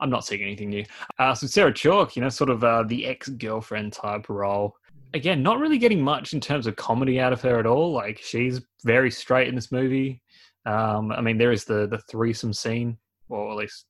I'm 0.00 0.10
not 0.10 0.24
seeing 0.26 0.42
anything 0.42 0.70
new. 0.70 0.84
Uh, 1.18 1.34
so 1.34 1.46
Sarah 1.46 1.72
Chalke, 1.72 2.16
you 2.16 2.22
know, 2.22 2.28
sort 2.28 2.50
of 2.50 2.64
uh, 2.64 2.82
the 2.82 3.06
ex 3.06 3.28
girlfriend 3.28 3.92
type 3.92 4.28
role. 4.28 4.76
Again, 5.14 5.42
not 5.42 5.60
really 5.60 5.78
getting 5.78 6.02
much 6.02 6.34
in 6.34 6.40
terms 6.40 6.66
of 6.66 6.74
comedy 6.74 7.20
out 7.20 7.32
of 7.32 7.40
her 7.42 7.60
at 7.60 7.66
all. 7.66 7.92
Like 7.92 8.18
she's 8.18 8.60
very 8.84 9.10
straight 9.10 9.48
in 9.48 9.54
this 9.54 9.70
movie. 9.70 10.20
Um, 10.66 11.12
I 11.12 11.20
mean, 11.20 11.38
there 11.38 11.52
is 11.52 11.64
the 11.64 11.86
the 11.86 11.98
threesome 11.98 12.52
scene, 12.52 12.98
or 13.28 13.52
at 13.52 13.56
least 13.56 13.86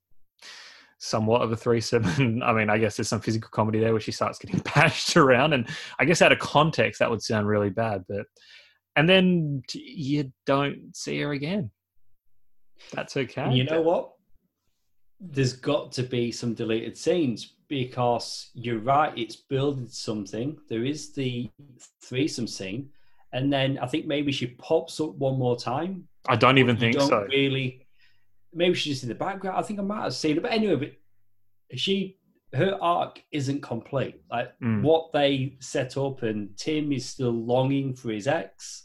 somewhat 0.98 1.42
of 1.42 1.52
a 1.52 1.56
threesome. 1.56 2.04
I 2.44 2.52
mean, 2.52 2.68
I 2.68 2.78
guess 2.78 2.96
there's 2.96 3.08
some 3.08 3.20
physical 3.20 3.50
comedy 3.50 3.80
there 3.80 3.92
where 3.92 4.00
she 4.00 4.12
starts 4.12 4.38
getting 4.38 4.60
bashed 4.74 5.16
around, 5.16 5.52
and 5.54 5.68
I 5.98 6.04
guess 6.04 6.22
out 6.22 6.32
of 6.32 6.38
context 6.38 6.98
that 6.98 7.10
would 7.10 7.22
sound 7.22 7.46
really 7.46 7.70
bad. 7.70 8.04
But 8.08 8.26
and 8.96 9.08
then 9.08 9.62
you 9.72 10.32
don't 10.46 10.94
see 10.96 11.20
her 11.20 11.32
again. 11.32 11.70
That's 12.92 13.16
okay. 13.16 13.52
You 13.52 13.64
know 13.64 13.80
what? 13.80 14.12
There's 15.20 15.52
got 15.54 15.92
to 15.92 16.02
be 16.02 16.30
some 16.32 16.54
deleted 16.54 16.98
scenes 16.98 17.54
because 17.68 18.50
you're 18.54 18.78
right. 18.80 19.16
It's 19.16 19.36
building 19.36 19.88
something. 19.88 20.58
There 20.68 20.84
is 20.84 21.12
the 21.12 21.50
threesome 22.02 22.46
scene, 22.46 22.90
and 23.32 23.52
then 23.52 23.78
I 23.78 23.86
think 23.86 24.06
maybe 24.06 24.32
she 24.32 24.48
pops 24.48 25.00
up 25.00 25.14
one 25.14 25.38
more 25.38 25.56
time. 25.56 26.06
I 26.28 26.36
don't 26.36 26.58
even 26.58 26.76
think 26.76 26.96
don't 26.96 27.08
so. 27.08 27.26
Really, 27.30 27.86
maybe 28.52 28.74
she's 28.74 28.94
just 28.94 29.02
in 29.04 29.08
the 29.08 29.14
background. 29.14 29.56
I 29.56 29.62
think 29.62 29.78
I 29.78 29.82
might 29.82 30.02
have 30.02 30.14
seen 30.14 30.36
it, 30.36 30.42
but 30.42 30.52
anyway, 30.52 30.76
but 31.70 31.78
she 31.78 32.18
her 32.52 32.78
arc 32.80 33.20
isn't 33.32 33.62
complete. 33.62 34.20
Like 34.30 34.56
Mm. 34.60 34.82
what 34.82 35.12
they 35.12 35.56
set 35.60 35.96
up, 35.96 36.22
and 36.22 36.56
Tim 36.56 36.92
is 36.92 37.06
still 37.06 37.32
longing 37.32 37.94
for 37.94 38.10
his 38.10 38.28
ex, 38.28 38.83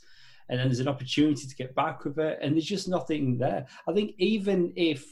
and 0.49 0.59
then 0.59 0.67
there's 0.67 0.79
an 0.79 0.87
opportunity 0.87 1.47
to 1.47 1.55
get 1.55 1.73
back 1.75 2.03
with 2.03 2.17
her, 2.17 2.31
and 2.41 2.53
there's 2.55 2.65
just 2.65 2.87
nothing 2.87 3.37
there. 3.37 3.65
I 3.87 3.93
think 3.93 4.15
even 4.17 4.73
if 4.75 5.05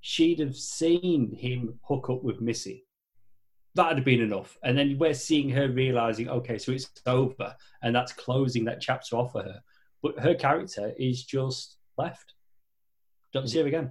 she'd 0.00 0.38
have 0.40 0.56
seen 0.56 1.34
him 1.34 1.78
hook 1.82 2.08
up 2.08 2.22
with 2.22 2.40
Missy, 2.40 2.86
that'd 3.74 3.98
have 3.98 4.04
been 4.04 4.20
enough. 4.20 4.56
And 4.64 4.76
then 4.78 4.96
we're 4.98 5.14
seeing 5.14 5.50
her 5.50 5.68
realizing, 5.68 6.28
okay, 6.28 6.56
so 6.58 6.72
it's 6.72 6.90
over, 7.06 7.54
and 7.82 7.94
that's 7.94 8.12
closing 8.12 8.64
that 8.64 8.80
chapter 8.80 9.16
off 9.16 9.32
for 9.32 9.42
her. 9.42 9.60
But 10.02 10.18
her 10.20 10.34
character 10.34 10.92
is 10.98 11.24
just 11.24 11.76
left. 11.98 12.34
Don't 13.32 13.48
see 13.48 13.60
her 13.60 13.66
again, 13.66 13.90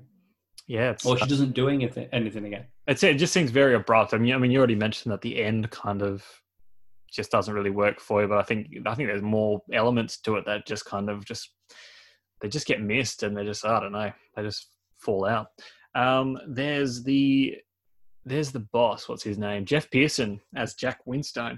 Yeah, 0.68 0.96
or 1.06 1.18
she 1.18 1.26
doesn't 1.28 1.54
do 1.54 1.70
anything, 1.70 2.10
anything 2.12 2.46
again. 2.46 2.66
it's 2.88 3.04
it 3.04 3.14
just 3.16 3.32
seems 3.32 3.52
very 3.52 3.76
abrupt. 3.76 4.14
I 4.14 4.18
mean, 4.18 4.34
I 4.34 4.38
mean, 4.38 4.52
you 4.52 4.58
already 4.58 4.76
mentioned 4.76 5.12
that 5.14 5.22
the 5.22 5.42
end 5.42 5.70
kind 5.72 6.02
of 6.02 6.26
just 7.12 7.32
doesn't 7.32 7.54
really 7.54 7.70
work 7.70 8.00
for 8.00 8.22
you, 8.22 8.28
but 8.28 8.38
I 8.38 8.44
think 8.44 8.68
I 8.86 8.96
think 8.96 9.10
there's 9.10 9.22
more 9.22 9.62
elements 9.74 10.20
to 10.22 10.36
it 10.38 10.46
that 10.46 10.66
just 10.66 10.86
kind 10.86 11.10
of 11.10 11.26
just 11.26 11.54
they 12.42 12.48
just 12.48 12.68
get 12.68 12.82
missed 12.82 13.24
and 13.24 13.36
they 13.36 13.44
just 13.44 13.66
I 13.66 13.80
don't 13.80 13.92
know 13.92 14.12
they 14.36 14.44
just 14.44 14.70
fall 14.98 15.26
out. 15.26 15.48
Um, 15.96 16.38
there's 16.48 17.04
the 17.04 17.58
there's 18.26 18.52
the 18.52 18.60
boss. 18.60 19.10
What's 19.10 19.24
his 19.24 19.38
name? 19.38 19.66
Geoff 19.66 19.90
Pierson 19.90 20.40
as 20.56 20.76
Jack 20.76 21.00
Winstone, 21.08 21.58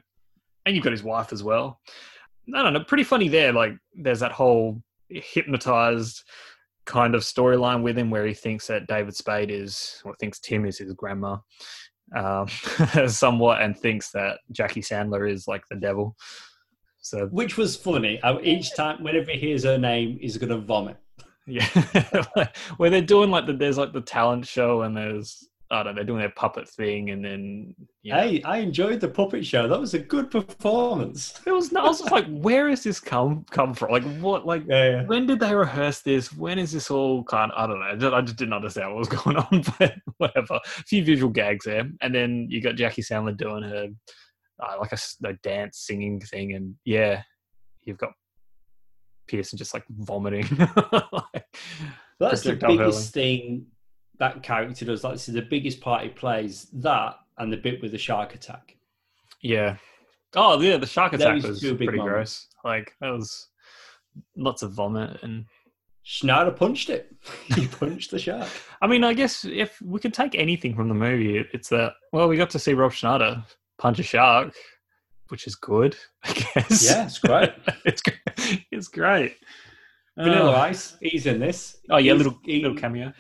and 0.65 0.75
you've 0.75 0.84
got 0.84 0.93
his 0.93 1.03
wife 1.03 1.34
as 1.34 1.43
well. 1.43 1.79
I 2.55 2.63
don't 2.63 2.74
know, 2.74 2.84
pretty 2.84 3.03
funny 3.03 3.27
there. 3.27 3.53
Like 3.53 3.74
there's 3.93 4.20
that 4.22 4.31
whole 4.31 4.81
hypnotized 5.10 6.24
kind 6.86 7.13
of 7.15 7.22
storyline 7.22 7.84
with 7.84 7.98
him 7.98 8.10
where 8.10 8.25
he 8.25 8.34
thinks 8.34 8.67
that 8.67 8.88
David 8.88 9.15
Spade 9.15 9.51
is, 9.51 10.01
or 10.03 10.15
thinks 10.15 10.39
Tim 10.39 10.65
is 10.65 10.79
his 10.79 10.93
grandma, 10.93 11.38
um, 12.15 12.47
somewhat, 13.07 13.61
and 13.61 13.77
thinks 13.77 14.11
that 14.11 14.39
Jackie 14.51 14.81
Sandler 14.81 15.29
is 15.29 15.47
like 15.47 15.63
the 15.69 15.77
devil. 15.77 16.15
So 17.01 17.27
Which 17.27 17.57
was 17.57 17.75
funny. 17.75 18.19
Each 18.43 18.75
time, 18.75 19.03
whenever 19.03 19.31
he 19.31 19.39
hears 19.39 19.63
her 19.63 19.77
name, 19.77 20.19
he's 20.21 20.37
going 20.37 20.49
to 20.49 20.57
vomit. 20.57 20.97
yeah, 21.47 21.65
where 22.77 22.89
they're 22.89 23.01
doing 23.01 23.31
like 23.31 23.47
the 23.47 23.53
there's 23.53 23.77
like 23.77 23.93
the 23.93 24.01
talent 24.01 24.45
show 24.45 24.83
and 24.83 24.95
there's 24.95 25.49
I 25.71 25.83
don't 25.83 25.85
know 25.87 25.93
they're 25.95 26.03
doing 26.03 26.19
their 26.19 26.29
puppet 26.31 26.67
thing 26.67 27.09
and 27.11 27.23
then 27.23 27.73
you 28.03 28.13
know, 28.13 28.19
Hey, 28.21 28.41
I 28.43 28.57
enjoyed 28.57 28.99
the 28.99 29.07
puppet 29.07 29.45
show. 29.45 29.67
That 29.67 29.79
was 29.79 29.93
a 29.93 29.99
good 29.99 30.29
performance. 30.29 31.39
it 31.45 31.51
was 31.51 31.73
I 31.73 31.81
was 31.83 31.99
just 31.99 32.11
like 32.11 32.27
where 32.27 32.69
has 32.69 32.83
this 32.83 32.99
come 32.99 33.45
come 33.51 33.73
from 33.73 33.91
like 33.91 34.03
what 34.19 34.45
like 34.45 34.63
Yeah, 34.67 34.89
yeah. 34.89 35.03
when 35.05 35.25
did 35.27 35.39
they 35.39 35.55
rehearse 35.55 36.01
this? 36.01 36.33
When 36.33 36.59
is 36.59 36.71
this 36.71 36.91
all 36.91 37.23
kind? 37.23 37.51
Of, 37.51 37.57
I 37.63 37.67
don't 37.67 37.79
know. 37.79 38.15
I 38.15 38.21
just- 38.21 38.37
didn't 38.37 38.53
understand 38.53 38.89
what 38.89 38.99
was 38.99 39.07
going 39.23 39.37
on, 39.37 39.63
but 39.79 39.95
whatever. 40.17 40.55
A 40.55 40.83
few 40.87 41.03
visual 41.03 41.31
gags 41.31 41.65
there, 41.65 41.89
and 42.01 42.13
then 42.13 42.47
you 42.49 42.61
got 42.61 42.75
Jackie 42.75 43.01
Sandler 43.01 43.35
doing 43.37 43.63
her 43.63 43.87
uh, 44.61 44.77
like 44.79 44.91
a 44.93 45.33
dance 45.43 45.79
singing 45.79 46.19
thing, 46.19 46.53
and 46.53 46.75
yeah, 46.85 47.21
you've 47.83 47.97
got 47.97 48.11
Pierson 49.27 49.57
just 49.57 49.73
like 49.73 49.83
vomiting. 49.89 50.45
Like, 52.19 52.33
That's 52.33 52.43
the 52.43 52.55
biggest 52.55 53.13
thing 53.13 53.65
that 54.21 54.41
character 54.43 54.85
does. 54.85 55.03
Like, 55.03 55.13
this 55.15 55.27
is 55.27 55.35
the 55.35 55.41
biggest 55.41 55.81
part 55.81 56.03
he 56.03 56.09
plays. 56.09 56.67
That 56.73 57.15
and 57.37 57.51
the 57.51 57.57
bit 57.57 57.81
with 57.81 57.91
the 57.91 57.97
shark 57.97 58.35
attack. 58.35 58.77
yeah. 59.41 59.75
Oh 60.33 60.61
yeah, 60.61 60.77
the 60.77 60.85
shark 60.87 61.11
attack 61.11 61.41
Those 61.41 61.49
was 61.51 61.59
pretty 61.59 61.85
moments. 61.97 62.03
gross. 62.05 62.47
Like 62.63 62.93
that 63.01 63.09
was 63.09 63.49
lots 64.37 64.61
of 64.61 64.71
vomit 64.71 65.21
and 65.23 65.43
Schneider 66.03 66.51
punched 66.51 66.89
it. 66.89 67.13
he 67.55 67.67
punched 67.79 68.11
the 68.11 68.19
shark. 68.19 68.47
I 68.81 68.87
mean, 68.87 69.03
I 69.03 69.13
guess 69.13 69.43
if 69.43 69.81
we 69.81 69.99
could 69.99 70.13
take 70.13 70.33
anything 70.35 70.73
from 70.75 70.87
the 70.87 70.93
movie, 70.95 71.43
it's 71.53 71.67
that. 71.69 71.93
Well, 72.13 72.29
we 72.29 72.37
got 72.37 72.49
to 72.51 72.59
see 72.59 72.73
Rob 72.73 72.93
Schneider 72.93 73.43
punch 73.77 73.99
a 73.99 74.03
shark, 74.03 74.53
which 75.27 75.47
is 75.47 75.55
good, 75.55 75.97
I 76.23 76.31
guess. 76.33 76.89
Yeah, 76.89 77.05
it's 77.05 77.19
great. 77.19 77.51
it's 77.83 78.01
great. 78.01 78.65
It's 78.71 78.87
great. 78.87 79.35
Vanilla 80.17 80.51
Uh, 80.51 80.61
Ice, 80.61 80.95
he's 81.01 81.25
in 81.25 81.39
this. 81.39 81.77
oh 81.89 81.97
yeah, 81.97 82.13
He's- 82.13 82.17
little 82.23 82.39
he- 82.45 82.61
little 82.61 82.77
cameo. 82.77 83.11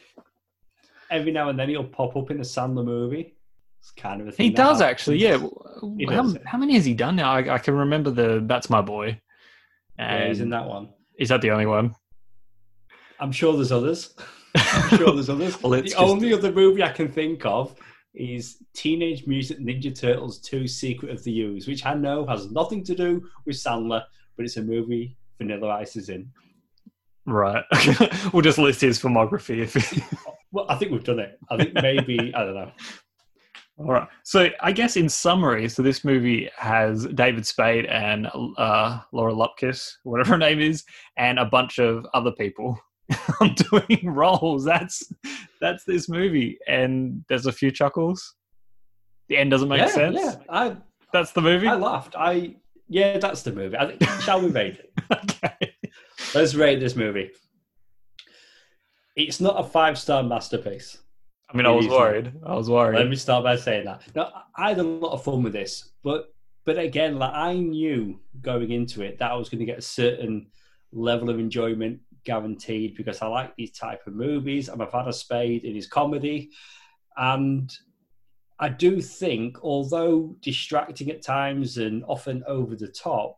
Every 1.11 1.31
now 1.31 1.49
and 1.49 1.59
then 1.59 1.69
he'll 1.69 1.83
pop 1.83 2.15
up 2.15 2.31
in 2.31 2.37
a 2.37 2.43
Sandler 2.43 2.85
movie. 2.85 3.35
It's 3.79 3.91
kind 3.91 4.21
of 4.21 4.27
a 4.27 4.31
thing. 4.31 4.45
He 4.45 4.49
does 4.51 4.79
happens. 4.79 4.81
actually. 4.81 5.17
Yeah. 5.17 5.37
He 5.97 6.05
how, 6.05 6.23
does. 6.23 6.37
how 6.45 6.57
many 6.57 6.75
has 6.75 6.85
he 6.85 6.93
done 6.93 7.15
now? 7.15 7.31
I, 7.31 7.55
I 7.55 7.57
can 7.57 7.75
remember 7.75 8.11
the 8.11 8.43
"That's 8.45 8.69
My 8.69 8.81
Boy." 8.81 9.19
Yeah, 9.99 10.27
he's 10.27 10.39
in 10.39 10.49
that 10.51 10.65
one. 10.65 10.89
Is 11.19 11.29
that 11.29 11.41
the 11.41 11.51
only 11.51 11.65
one? 11.65 11.95
I'm 13.19 13.31
sure 13.31 13.53
there's 13.53 13.71
others. 13.71 14.15
I'm 14.55 14.97
sure 14.97 15.13
there's 15.13 15.29
others. 15.29 15.61
Well, 15.61 15.71
the 15.71 15.83
just- 15.83 15.97
only 15.97 16.33
other 16.33 16.51
movie 16.51 16.83
I 16.83 16.91
can 16.91 17.11
think 17.11 17.45
of 17.45 17.75
is 18.13 18.57
Teenage 18.73 19.25
Mutant 19.27 19.65
Ninja 19.65 19.97
Turtles 19.97 20.39
2 20.39 20.67
Secret 20.67 21.11
of 21.11 21.23
the 21.23 21.41
Ooze, 21.41 21.67
which 21.67 21.85
I 21.85 21.93
know 21.93 22.25
has 22.25 22.51
nothing 22.51 22.83
to 22.85 22.95
do 22.95 23.23
with 23.45 23.55
Sandler, 23.55 24.03
but 24.35 24.45
it's 24.45 24.57
a 24.57 24.61
movie 24.61 25.15
Vanilla 25.37 25.69
Ice 25.69 25.95
is 25.95 26.09
in. 26.09 26.29
Right. 27.25 27.63
we'll 28.33 28.41
just 28.41 28.57
list 28.57 28.81
his 28.81 28.99
filmography. 28.99 29.59
If 29.59 29.75
Well, 30.51 30.65
I 30.69 30.75
think 30.75 30.91
we've 30.91 31.03
done 31.03 31.19
it. 31.19 31.39
I 31.49 31.57
think 31.57 31.73
maybe, 31.75 32.33
I 32.35 32.43
don't 32.43 32.55
know. 32.55 32.71
All 33.77 33.91
right. 33.91 34.07
So 34.23 34.49
I 34.61 34.71
guess 34.71 34.95
in 34.95 35.09
summary, 35.09 35.67
so 35.67 35.81
this 35.81 36.03
movie 36.03 36.49
has 36.55 37.07
David 37.07 37.45
Spade 37.45 37.85
and 37.85 38.27
uh, 38.57 38.99
Laura 39.11 39.33
Lupkis, 39.33 39.91
whatever 40.03 40.31
her 40.31 40.37
name 40.37 40.59
is, 40.59 40.83
and 41.17 41.39
a 41.39 41.45
bunch 41.45 41.79
of 41.79 42.05
other 42.13 42.31
people 42.31 42.77
doing 43.71 44.01
roles. 44.05 44.63
That's 44.65 45.11
that's 45.59 45.83
this 45.85 46.09
movie, 46.09 46.59
and 46.67 47.23
there's 47.27 47.47
a 47.47 47.51
few 47.51 47.71
chuckles. 47.71 48.35
The 49.29 49.37
end 49.37 49.49
doesn't 49.49 49.69
make 49.69 49.79
yeah, 49.79 49.87
sense. 49.87 50.17
Yeah, 50.19 50.35
I 50.49 50.75
That's 51.13 51.31
the 51.31 51.41
movie. 51.41 51.67
I 51.67 51.75
laughed. 51.75 52.15
I 52.15 52.55
yeah, 52.87 53.17
that's 53.17 53.41
the 53.41 53.53
movie. 53.53 53.77
I 53.77 53.87
think, 53.87 54.03
shall 54.21 54.41
we 54.41 54.49
rate 54.49 54.77
it? 54.79 54.91
okay. 55.11 55.73
Let's 56.35 56.53
rate 56.55 56.79
this 56.79 56.95
movie. 56.95 57.31
It's 59.15 59.41
not 59.41 59.59
a 59.59 59.63
five 59.63 59.97
star 59.97 60.23
masterpiece. 60.23 60.97
I 61.49 61.57
mean, 61.57 61.65
I 61.65 61.71
was 61.71 61.87
worried. 61.87 62.31
I 62.45 62.55
was 62.55 62.69
worried. 62.69 62.97
Let 62.97 63.09
me 63.09 63.17
start 63.17 63.43
by 63.43 63.57
saying 63.57 63.85
that. 63.85 64.03
No, 64.15 64.29
I 64.55 64.69
had 64.69 64.79
a 64.79 64.83
lot 64.83 65.11
of 65.11 65.23
fun 65.23 65.43
with 65.43 65.53
this, 65.53 65.89
but 66.03 66.33
but 66.65 66.77
again, 66.77 67.17
like 67.17 67.33
I 67.33 67.55
knew 67.55 68.19
going 68.41 68.71
into 68.71 69.01
it 69.01 69.19
that 69.19 69.31
I 69.31 69.35
was 69.35 69.49
going 69.49 69.59
to 69.59 69.65
get 69.65 69.79
a 69.79 69.81
certain 69.81 70.47
level 70.93 71.29
of 71.29 71.39
enjoyment 71.39 71.99
guaranteed 72.23 72.95
because 72.95 73.21
I 73.21 73.27
like 73.27 73.55
these 73.55 73.71
type 73.71 74.05
of 74.07 74.13
movies. 74.13 74.69
I'm 74.69 74.81
a 74.81 74.87
fan 74.87 75.07
of 75.07 75.15
Spade 75.15 75.65
in 75.65 75.75
his 75.75 75.87
comedy, 75.87 76.51
and 77.17 77.71
I 78.59 78.69
do 78.69 79.01
think, 79.01 79.57
although 79.63 80.35
distracting 80.39 81.09
at 81.09 81.23
times 81.23 81.77
and 81.77 82.05
often 82.07 82.43
over 82.47 82.75
the 82.75 82.87
top, 82.87 83.37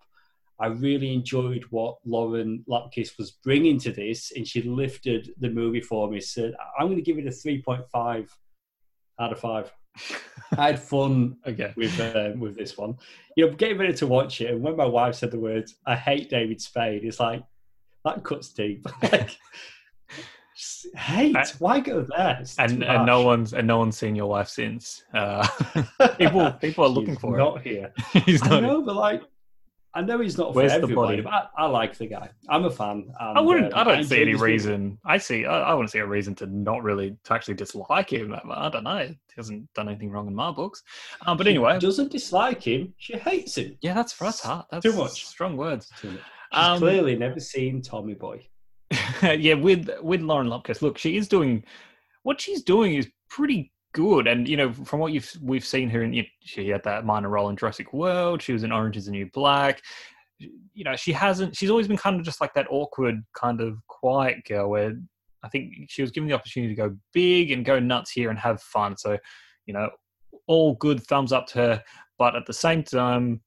I 0.59 0.67
really 0.67 1.13
enjoyed 1.13 1.63
what 1.71 1.97
Lauren 2.05 2.63
Lapkus 2.69 3.17
was 3.17 3.31
bringing 3.31 3.79
to 3.79 3.91
this, 3.91 4.31
and 4.35 4.47
she 4.47 4.61
lifted 4.61 5.31
the 5.39 5.49
movie 5.49 5.81
for 5.81 6.09
me. 6.09 6.19
So 6.21 6.51
I'm 6.79 6.87
going 6.87 6.97
to 6.97 7.01
give 7.01 7.17
it 7.17 7.25
a 7.25 7.29
3.5 7.29 8.27
out 9.19 9.31
of 9.31 9.39
five. 9.39 9.71
I 10.57 10.67
had 10.67 10.79
fun 10.79 11.37
again 11.43 11.73
with 11.77 11.99
um, 11.99 12.39
with 12.39 12.55
this 12.55 12.77
one. 12.77 12.97
You 13.35 13.47
know, 13.47 13.53
getting 13.55 13.77
ready 13.77 13.93
to 13.93 14.07
watch 14.07 14.41
it, 14.41 14.51
and 14.51 14.61
when 14.61 14.75
my 14.75 14.85
wife 14.85 15.15
said 15.15 15.31
the 15.31 15.39
words 15.39 15.75
"I 15.85 15.95
hate 15.95 16.29
David 16.29 16.59
Spade," 16.61 17.03
it's 17.03 17.19
like 17.19 17.43
that 18.05 18.23
cuts 18.23 18.49
deep. 18.53 18.85
like, 19.03 19.37
hate? 20.95 21.35
I- 21.35 21.45
Why 21.59 21.79
go 21.79 22.01
there? 22.01 22.37
It's 22.41 22.57
And 22.57 22.83
and 22.83 23.05
no 23.05 23.21
one's 23.23 23.53
and 23.53 23.67
no 23.67 23.77
one's 23.77 23.97
seen 23.97 24.15
your 24.15 24.27
wife 24.27 24.47
since. 24.49 25.03
Uh, 25.13 25.47
people 26.17 26.51
people 26.53 26.85
are 26.85 26.89
looking 26.89 27.17
for 27.17 27.37
not 27.37 27.61
here. 27.61 27.91
it. 28.15 28.23
He's 28.23 28.43
I 28.43 28.49
not. 28.49 28.63
know, 28.63 28.81
but 28.81 28.95
like, 28.95 29.21
I 29.95 30.01
know 30.01 30.19
he's 30.19 30.37
not 30.37 30.53
for 30.53 30.57
Where's 30.57 30.71
the 30.71 30.81
everybody. 30.81 31.21
body? 31.21 31.21
But 31.21 31.51
I, 31.57 31.63
I 31.63 31.65
like 31.67 31.95
the 31.97 32.07
guy. 32.07 32.29
I'm 32.49 32.65
a 32.65 32.71
fan. 32.71 33.13
And, 33.19 33.37
I 33.37 33.41
wouldn't. 33.41 33.73
um, 33.73 33.79
I 33.79 33.83
don't 33.83 34.03
see 34.03 34.21
any 34.23 34.31
this 34.31 34.41
movie. 34.41 34.51
reason. 34.53 34.97
I 35.05 35.17
see. 35.19 35.45
I, 35.45 35.61
I 35.61 35.73
wouldn't 35.73 35.91
see 35.91 35.99
a 35.99 36.05
reason 36.05 36.33
to 36.35 36.47
not 36.47 36.81
really 36.81 37.15
to 37.25 37.33
actually 37.33 37.53
dislike 37.55 38.11
him. 38.11 38.35
I 38.51 38.69
don't 38.69 38.83
know. 38.83 39.05
He 39.07 39.15
hasn't 39.37 39.71
done 39.73 39.89
anything 39.89 40.09
wrong 40.09 40.27
in 40.27 40.33
my 40.35 40.51
books. 40.51 40.81
Um, 41.27 41.37
but 41.37 41.45
She 41.45 41.51
anyway, 41.51 41.77
doesn't 41.79 42.11
dislike 42.11 42.63
him. 42.63 42.93
She 42.97 43.17
hates 43.17 43.57
him. 43.57 43.77
yeah, 43.81 43.93
that's 43.93 44.17
that's 44.17 44.39
hard. 44.41 44.65
That's 44.71 44.83
Too 44.83 44.93
much. 44.95 45.25
Strong 45.25 45.57
words. 45.57 45.91
Too 45.99 46.11
much. 46.11 46.19
She's 46.53 46.63
Um, 46.65 46.79
clearly 46.79 47.15
never 47.15 47.39
seen 47.39 47.81
Tommy 47.81 48.13
Boy. 48.13 48.47
yeah, 49.23 49.55
with 49.55 49.89
with 50.01 50.21
Lauren 50.21 50.47
Lupkus, 50.47 50.81
look, 50.81 50.97
she 50.97 51.17
is 51.17 51.27
doing 51.27 51.63
what 52.23 52.39
she's 52.39 52.63
doing 52.63 52.95
is 52.95 53.07
pretty 53.29 53.71
good. 53.93 54.27
And 54.27 54.47
you 54.47 54.57
know, 54.57 54.73
from 54.73 54.99
what 54.99 55.13
you've 55.13 55.31
we've 55.41 55.65
seen 55.65 55.89
her 55.89 56.03
in, 56.03 56.13
you 56.13 56.25
she 56.41 56.69
had 56.69 56.83
that 56.83 57.05
minor 57.05 57.29
role 57.29 57.49
in 57.49 57.55
Jurassic 57.55 57.93
World. 57.93 58.41
She 58.41 58.53
was 58.53 58.63
in 58.63 58.71
Orange 58.71 58.97
Is 58.97 59.05
the 59.05 59.11
New 59.11 59.29
Black. 59.33 59.81
You 60.39 60.83
know, 60.83 60.95
she 60.95 61.13
hasn't. 61.13 61.55
She's 61.55 61.69
always 61.69 61.87
been 61.87 61.97
kind 61.97 62.19
of 62.19 62.25
just 62.25 62.41
like 62.41 62.53
that 62.55 62.67
awkward, 62.69 63.23
kind 63.33 63.61
of 63.61 63.77
quiet 63.87 64.43
girl. 64.45 64.69
Where 64.69 64.95
I 65.43 65.49
think 65.49 65.73
she 65.87 66.01
was 66.01 66.11
given 66.11 66.27
the 66.27 66.35
opportunity 66.35 66.75
to 66.75 66.81
go 66.81 66.95
big 67.13 67.51
and 67.51 67.63
go 67.63 67.79
nuts 67.79 68.11
here 68.11 68.29
and 68.29 68.39
have 68.39 68.61
fun. 68.61 68.97
So, 68.97 69.17
you 69.65 69.73
know, 69.73 69.89
all 70.47 70.75
good 70.75 71.01
thumbs 71.03 71.31
up 71.31 71.47
to 71.47 71.59
her. 71.59 71.83
But 72.17 72.35
at 72.35 72.45
the 72.45 72.53
same 72.53 72.83
time, 72.83 73.41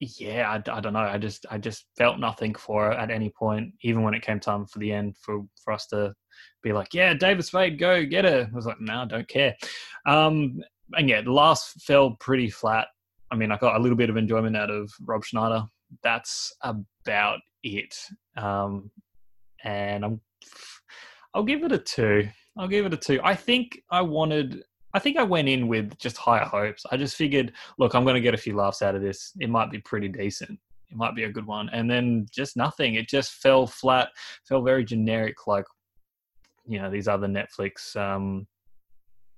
yeah, 0.00 0.50
I, 0.50 0.56
I 0.70 0.80
don't 0.80 0.92
know. 0.92 1.00
I 1.00 1.18
just 1.18 1.46
I 1.50 1.58
just 1.58 1.86
felt 1.96 2.18
nothing 2.18 2.54
for 2.54 2.86
her 2.86 2.92
at 2.92 3.10
any 3.10 3.30
point, 3.30 3.72
even 3.82 4.02
when 4.02 4.14
it 4.14 4.22
came 4.22 4.40
time 4.40 4.66
for 4.66 4.78
the 4.78 4.92
end 4.92 5.16
for 5.22 5.44
for 5.64 5.72
us 5.72 5.86
to 5.88 6.14
be 6.62 6.72
like, 6.72 6.92
yeah, 6.92 7.14
David 7.14 7.44
Spade, 7.44 7.78
go 7.78 8.04
get 8.04 8.24
her. 8.24 8.48
I 8.50 8.54
was 8.54 8.66
like, 8.66 8.80
no, 8.80 9.02
I 9.02 9.04
don't 9.06 9.28
care. 9.28 9.56
Um, 10.06 10.60
and 10.94 11.08
yeah, 11.08 11.22
the 11.22 11.32
last 11.32 11.82
fell 11.82 12.16
pretty 12.20 12.50
flat. 12.50 12.88
I 13.30 13.36
mean, 13.36 13.50
I 13.50 13.56
got 13.56 13.76
a 13.76 13.78
little 13.78 13.96
bit 13.96 14.10
of 14.10 14.16
enjoyment 14.16 14.56
out 14.56 14.70
of 14.70 14.90
Rob 15.04 15.24
Schneider. 15.24 15.64
That's 16.02 16.52
about 16.62 17.40
it. 17.62 17.96
Um, 18.36 18.90
and 19.64 20.04
I'm, 20.04 20.20
I'll 21.34 21.44
give 21.44 21.64
it 21.64 21.72
a 21.72 21.78
two. 21.78 22.28
I'll 22.58 22.68
give 22.68 22.86
it 22.86 22.94
a 22.94 22.98
two. 22.98 23.20
I 23.22 23.34
think 23.34 23.80
I 23.90 24.02
wanted. 24.02 24.62
I 24.96 24.98
think 24.98 25.18
I 25.18 25.22
went 25.22 25.48
in 25.48 25.68
with 25.68 25.98
just 25.98 26.16
higher 26.16 26.46
hopes. 26.46 26.86
I 26.90 26.96
just 26.96 27.16
figured, 27.16 27.52
look, 27.76 27.94
I'm 27.94 28.04
going 28.04 28.14
to 28.14 28.20
get 28.22 28.32
a 28.32 28.38
few 28.38 28.56
laughs 28.56 28.80
out 28.80 28.94
of 28.94 29.02
this. 29.02 29.32
It 29.38 29.50
might 29.50 29.70
be 29.70 29.78
pretty 29.78 30.08
decent. 30.08 30.58
It 30.90 30.96
might 30.96 31.14
be 31.14 31.24
a 31.24 31.32
good 31.32 31.46
one. 31.46 31.68
And 31.74 31.90
then 31.90 32.26
just 32.32 32.56
nothing. 32.56 32.94
It 32.94 33.06
just 33.06 33.32
fell 33.32 33.66
flat. 33.66 34.08
Fell 34.48 34.62
very 34.62 34.84
generic, 34.84 35.46
like 35.46 35.66
you 36.66 36.80
know 36.80 36.90
these 36.90 37.08
other 37.08 37.26
Netflix 37.26 37.94
um, 37.96 38.46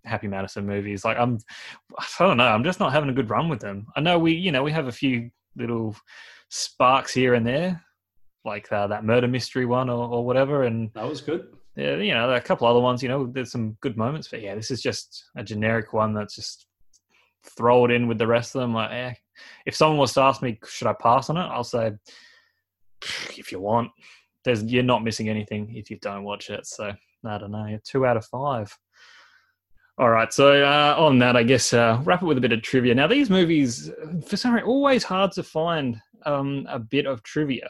Happy 0.05 0.29
Madison 0.29 0.65
movies. 0.65 1.05
Like 1.05 1.19
I'm, 1.19 1.39
I 1.99 2.07
don't 2.21 2.37
know. 2.37 2.47
I'm 2.47 2.65
just 2.65 2.81
not 2.81 2.93
having 2.93 3.11
a 3.11 3.15
good 3.15 3.31
run 3.31 3.49
with 3.49 3.61
them. 3.61 3.87
I 3.97 4.01
know 4.01 4.19
we, 4.19 4.33
you 4.33 4.53
know, 4.53 4.63
we 4.63 4.73
have 4.73 4.87
a 4.87 4.93
few 4.93 5.31
little 5.57 5.97
sparks 6.51 7.13
here 7.13 7.35
and 7.35 7.47
there, 7.47 7.85
like 8.45 8.71
uh, 8.73 8.87
that 8.87 9.05
murder 9.05 9.29
mystery 9.29 9.67
one 9.67 9.91
or, 9.91 10.09
or 10.09 10.25
whatever, 10.25 10.63
and 10.63 10.93
That 10.95 11.09
was 11.09 11.21
good. 11.21 11.49
You 11.79 12.15
know, 12.15 12.27
there 12.27 12.37
are 12.37 12.41
a 12.41 12.41
couple 12.41 12.67
other 12.67 12.81
ones. 12.81 13.03
You 13.03 13.09
know, 13.09 13.27
there's 13.27 13.53
some 13.53 13.77
good 13.81 13.97
moments, 13.97 14.29
but 14.29 14.43
yeah, 14.43 14.55
this 14.55 14.71
is 14.71 14.83
just 14.83 15.27
a 15.37 15.45
generic 15.45 15.93
one 15.93 16.13
that's 16.13 16.35
just 16.35 16.67
throw 17.45 17.85
it 17.85 17.91
in 17.91 18.09
with 18.09 18.19
the 18.19 18.27
rest 18.27 18.55
of 18.55 18.61
them. 18.61 18.75
Like, 18.75 18.91
eh. 18.91 19.15
if 19.65 19.77
someone 19.77 19.99
was 19.99 20.13
to 20.15 20.23
ask 20.23 20.43
me, 20.43 20.59
should 20.67 20.89
I 20.89 20.95
pass 20.95 21.31
on 21.31 21.37
it? 21.37 21.43
I'll 21.43 21.65
say, 21.65 21.93
if 23.37 23.53
you 23.53 23.61
want. 23.61 23.91
There's 24.45 24.63
you're 24.65 24.83
not 24.83 25.05
missing 25.05 25.29
anything 25.29 25.75
if 25.75 25.91
you 25.91 25.99
don't 25.99 26.25
watch 26.25 26.51
it. 26.51 26.67
So 26.67 26.93
I 27.25 27.39
don't 27.39 27.51
know. 27.51 27.79
Two 27.85 28.07
out 28.07 28.17
of 28.17 28.25
five. 28.27 28.77
All 29.99 30.11
right. 30.11 30.33
So 30.33 30.63
uh, 30.63 30.95
on 30.97 31.19
that, 31.19 31.37
I 31.37 31.43
guess 31.43 31.73
uh, 31.73 32.01
wrap 32.05 32.23
it 32.23 32.27
with 32.27 32.39
a 32.39 32.41
bit 32.41 32.53
of 32.53 32.63
trivia. 32.63 32.95
Now 32.95 33.09
these 33.09 33.31
movies, 33.31 33.91
for 34.27 34.37
some 34.37 34.55
reason, 34.55 34.69
always 34.69 35.03
hard 35.03 35.33
to 35.33 35.43
find 35.43 36.01
um, 36.25 36.67
a 36.69 36.79
bit 36.79 37.07
of 37.07 37.23
trivia. 37.25 37.69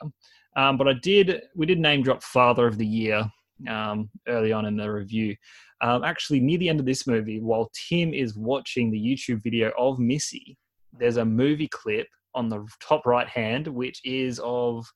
Um, 0.57 0.77
but 0.77 0.89
I 0.89 0.95
did. 0.95 1.43
We 1.55 1.67
did 1.67 1.79
name 1.79 2.03
drop 2.03 2.23
Father 2.23 2.67
of 2.67 2.79
the 2.79 2.87
Year 2.87 3.25
um, 3.69 4.09
early 4.29 4.53
on 4.53 4.67
in 4.67 4.77
the 4.77 4.91
review. 4.91 5.35
Um, 5.81 6.05
actually, 6.05 6.41
near 6.41 6.59
the 6.59 6.69
end 6.69 6.81
of 6.81 6.87
this 6.87 7.07
movie, 7.07 7.41
while 7.41 7.71
Tim 7.89 8.13
is 8.13 8.37
watching 8.37 8.91
the 8.91 8.99
YouTube 9.01 9.43
video 9.43 9.73
of 9.79 9.99
Missy, 9.99 10.57
there's 10.99 11.17
a 11.17 11.25
movie 11.25 11.69
clip 11.69 12.07
on 12.35 12.49
the 12.49 12.67
top 12.81 13.07
right 13.07 13.29
hand, 13.29 13.67
which 13.67 14.01
is 14.05 14.41
of 14.45 14.87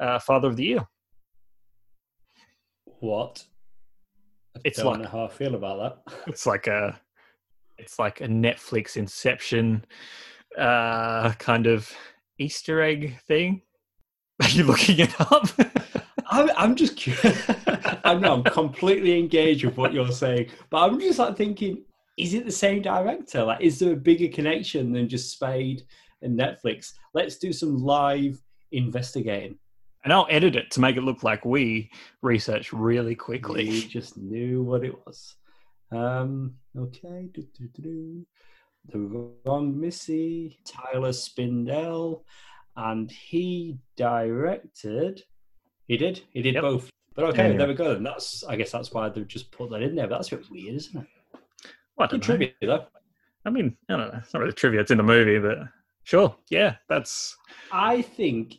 uh, 0.00 0.18
Father 0.18 0.48
of 0.48 0.56
the 0.56 0.64
Year. 0.64 0.86
What? 3.00 3.44
I 4.56 4.60
It's 4.64 4.78
don't 4.78 4.86
like- 4.86 5.02
know 5.02 5.08
how 5.08 5.24
I 5.24 5.28
feel 5.28 5.54
about 5.54 6.04
that. 6.06 6.14
It's 6.26 6.46
like 6.46 6.66
a, 6.66 6.98
it's 7.78 7.98
like 7.98 8.20
a 8.20 8.26
Netflix 8.26 8.96
Inception 8.96 9.84
uh, 10.58 11.32
kind 11.32 11.66
of 11.66 11.90
Easter 12.38 12.80
egg 12.82 13.18
thing. 13.26 13.62
Are 14.42 14.48
you 14.48 14.64
looking 14.64 14.98
it 14.98 15.18
up? 15.20 15.46
I'm, 16.36 16.50
I'm 16.56 16.74
just 16.76 16.96
curious. 16.96 17.50
I 18.04 18.14
know 18.14 18.34
I'm 18.34 18.44
completely 18.44 19.18
engaged 19.18 19.64
with 19.64 19.76
what 19.76 19.92
you're 19.92 20.12
saying, 20.12 20.50
but 20.70 20.78
I'm 20.84 21.00
just 21.00 21.18
like 21.18 21.36
thinking, 21.36 21.82
is 22.18 22.34
it 22.34 22.44
the 22.44 22.52
same 22.52 22.82
director? 22.82 23.42
Like, 23.44 23.62
is 23.62 23.78
there 23.78 23.92
a 23.92 23.96
bigger 23.96 24.28
connection 24.28 24.92
than 24.92 25.08
just 25.08 25.32
Spade 25.32 25.82
and 26.22 26.38
Netflix? 26.38 26.92
Let's 27.14 27.38
do 27.38 27.52
some 27.52 27.78
live 27.78 28.38
investigating. 28.72 29.58
and 30.04 30.12
I'll 30.12 30.26
edit 30.30 30.56
it 30.56 30.70
to 30.72 30.80
make 30.80 30.96
it 30.96 31.02
look 31.02 31.22
like 31.22 31.44
we 31.44 31.90
research 32.22 32.72
really 32.72 33.14
quickly. 33.14 33.68
We 33.68 33.86
just 33.86 34.16
knew 34.16 34.62
what 34.62 34.84
it 34.84 34.94
was. 35.06 35.36
Um, 35.90 36.54
okay. 36.76 37.28
Do, 37.32 37.42
do, 37.58 37.68
do. 37.80 38.26
The 38.92 38.98
Wrong 39.44 39.78
Missy, 39.78 40.60
Tyler 40.64 41.10
Spindel, 41.12 42.22
and 42.76 43.10
he 43.10 43.78
directed. 43.96 45.22
He 45.86 45.96
did. 45.96 46.22
He 46.30 46.42
did 46.42 46.54
Yep. 46.54 46.62
both. 46.62 46.90
But 47.14 47.24
okay, 47.26 47.50
Yeah. 47.52 47.56
there 47.58 47.68
we 47.68 47.74
go. 47.74 47.92
And 47.92 48.04
that's. 48.04 48.44
I 48.44 48.56
guess 48.56 48.72
that's 48.72 48.92
why 48.92 49.08
they've 49.08 49.26
just 49.26 49.50
put 49.50 49.70
that 49.70 49.82
in 49.82 49.94
there. 49.94 50.06
But 50.06 50.16
that's 50.16 50.32
a 50.32 50.36
bit 50.36 50.50
weird, 50.50 50.74
isn't 50.74 51.00
it? 51.00 51.06
Well, 51.96 52.06
I 52.08 52.10
Good 52.10 52.22
trivia, 52.22 52.50
though. 52.60 52.84
I 53.44 53.50
mean, 53.50 53.76
I 53.88 53.96
don't 53.96 54.12
know. 54.12 54.18
It's 54.22 54.34
not 54.34 54.40
really 54.40 54.52
trivia. 54.52 54.80
It's 54.80 54.90
in 54.90 54.98
the 54.98 55.02
movie, 55.04 55.38
but 55.38 55.58
sure. 56.04 56.34
Yeah, 56.50 56.76
that's 56.88 57.36
I 57.72 58.02
think 58.02 58.56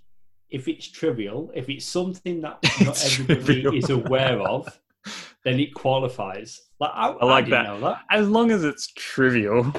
if 0.49 0.67
it's 0.67 0.87
trivial, 0.87 1.51
if 1.53 1.69
it's 1.69 1.85
something 1.85 2.41
that 2.41 2.57
not 2.81 3.03
everybody 3.05 3.61
trivial. 3.61 3.75
is 3.75 3.89
aware 3.89 4.39
of, 4.39 4.79
then 5.43 5.59
it 5.59 5.73
qualifies. 5.73 6.61
Like 6.79 6.91
I, 6.93 7.09
I 7.09 7.25
like 7.25 7.45
didn't 7.45 7.63
that. 7.63 7.67
know 7.67 7.79
that. 7.81 8.01
as 8.09 8.27
long 8.29 8.49
as 8.51 8.63
it's 8.63 8.87
trivial, 8.95 9.71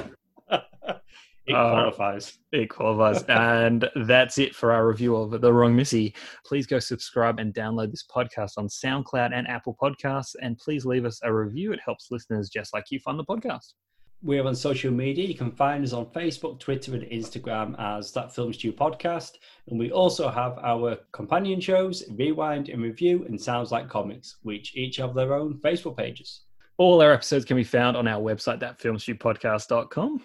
it 1.49 1.55
Uh, 1.55 1.71
qualifies. 1.71 2.37
it 2.51 2.69
qualifies. 2.69 3.23
and 3.27 3.89
that's 4.07 4.37
it 4.37 4.55
for 4.55 4.71
our 4.71 4.87
review 4.87 5.15
of 5.15 5.41
The 5.41 5.51
Wrong 5.51 5.75
Missy. 5.75 6.13
Please 6.45 6.65
go 6.67 6.79
subscribe 6.79 7.39
and 7.39 7.53
download 7.53 7.91
this 7.91 8.05
podcast 8.09 8.53
on 8.57 8.67
SoundCloud 8.67 9.31
and 9.33 9.47
Apple 9.47 9.75
Podcasts. 9.81 10.35
And 10.41 10.57
please 10.57 10.85
leave 10.85 11.05
us 11.05 11.19
a 11.23 11.33
review. 11.33 11.73
It 11.73 11.79
helps 11.83 12.11
listeners 12.11 12.49
just 12.49 12.73
like 12.73 12.85
you 12.91 12.99
find 12.99 13.19
the 13.19 13.25
podcast. 13.25 13.73
We're 14.21 14.45
on 14.45 14.53
social 14.53 14.91
media. 14.91 15.25
You 15.25 15.33
can 15.33 15.49
find 15.51 15.81
us 15.81 15.93
on 15.93 16.05
Facebook, 16.07 16.59
Twitter, 16.59 16.93
and 16.93 17.03
Instagram 17.03 17.73
as 17.79 18.11
That 18.11 18.35
Film 18.35 18.51
Stew 18.51 18.73
Podcast. 18.73 19.37
And 19.69 19.79
we 19.79 19.91
also 19.91 20.29
have 20.29 20.57
our 20.61 20.97
companion 21.13 21.61
shows, 21.61 22.03
Rewind 22.11 22.67
and 22.67 22.83
Review, 22.83 23.23
and 23.29 23.39
Sounds 23.39 23.71
Like 23.71 23.87
Comics, 23.87 24.35
which 24.43 24.75
each 24.75 24.97
have 24.97 25.13
their 25.13 25.33
own 25.33 25.53
Facebook 25.63 25.95
pages. 25.95 26.41
All 26.77 27.01
our 27.01 27.13
episodes 27.13 27.45
can 27.45 27.55
be 27.55 27.63
found 27.63 27.95
on 27.95 28.07
our 28.09 28.21
website, 28.21 28.59
thatfilmstewpodcast.com. 28.59 30.21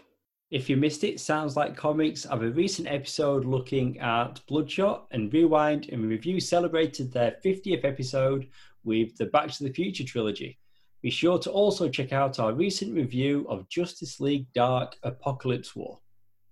If 0.50 0.68
you 0.68 0.76
missed 0.76 1.04
it, 1.04 1.20
Sounds 1.20 1.57
Like 1.57 1.76
Comics 1.76 2.24
have 2.24 2.42
a 2.42 2.50
recent 2.50 2.87
episode 2.87 3.44
looking 3.44 3.98
at 3.98 4.40
Bloodshot, 4.46 5.07
and 5.11 5.33
Rewind 5.33 5.88
and 5.90 6.07
Review 6.07 6.38
celebrated 6.38 7.12
their 7.12 7.37
50th 7.44 7.85
episode 7.85 8.48
with 8.85 9.16
the 9.16 9.26
Back 9.26 9.50
to 9.52 9.64
the 9.64 9.72
Future 9.72 10.04
trilogy. 10.04 10.59
Be 11.02 11.11
sure 11.11 11.38
to 11.38 11.50
also 11.50 11.88
check 11.88 12.12
out 12.12 12.38
our 12.38 12.52
recent 12.52 12.94
review 12.94 13.46
of 13.48 13.68
Justice 13.68 14.20
League 14.20 14.46
Dark 14.54 14.96
Apocalypse 15.02 15.74
War. 15.74 15.98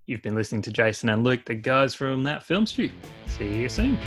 You've 0.06 0.22
been 0.22 0.34
listening 0.34 0.62
to 0.62 0.72
Jason 0.72 1.08
and 1.10 1.22
Luke, 1.22 1.44
the 1.44 1.54
guys 1.54 1.94
from 1.94 2.22
That 2.24 2.42
Film 2.42 2.66
Stew. 2.66 2.90
See 3.28 3.60
you 3.60 3.68
soon. 3.68 3.98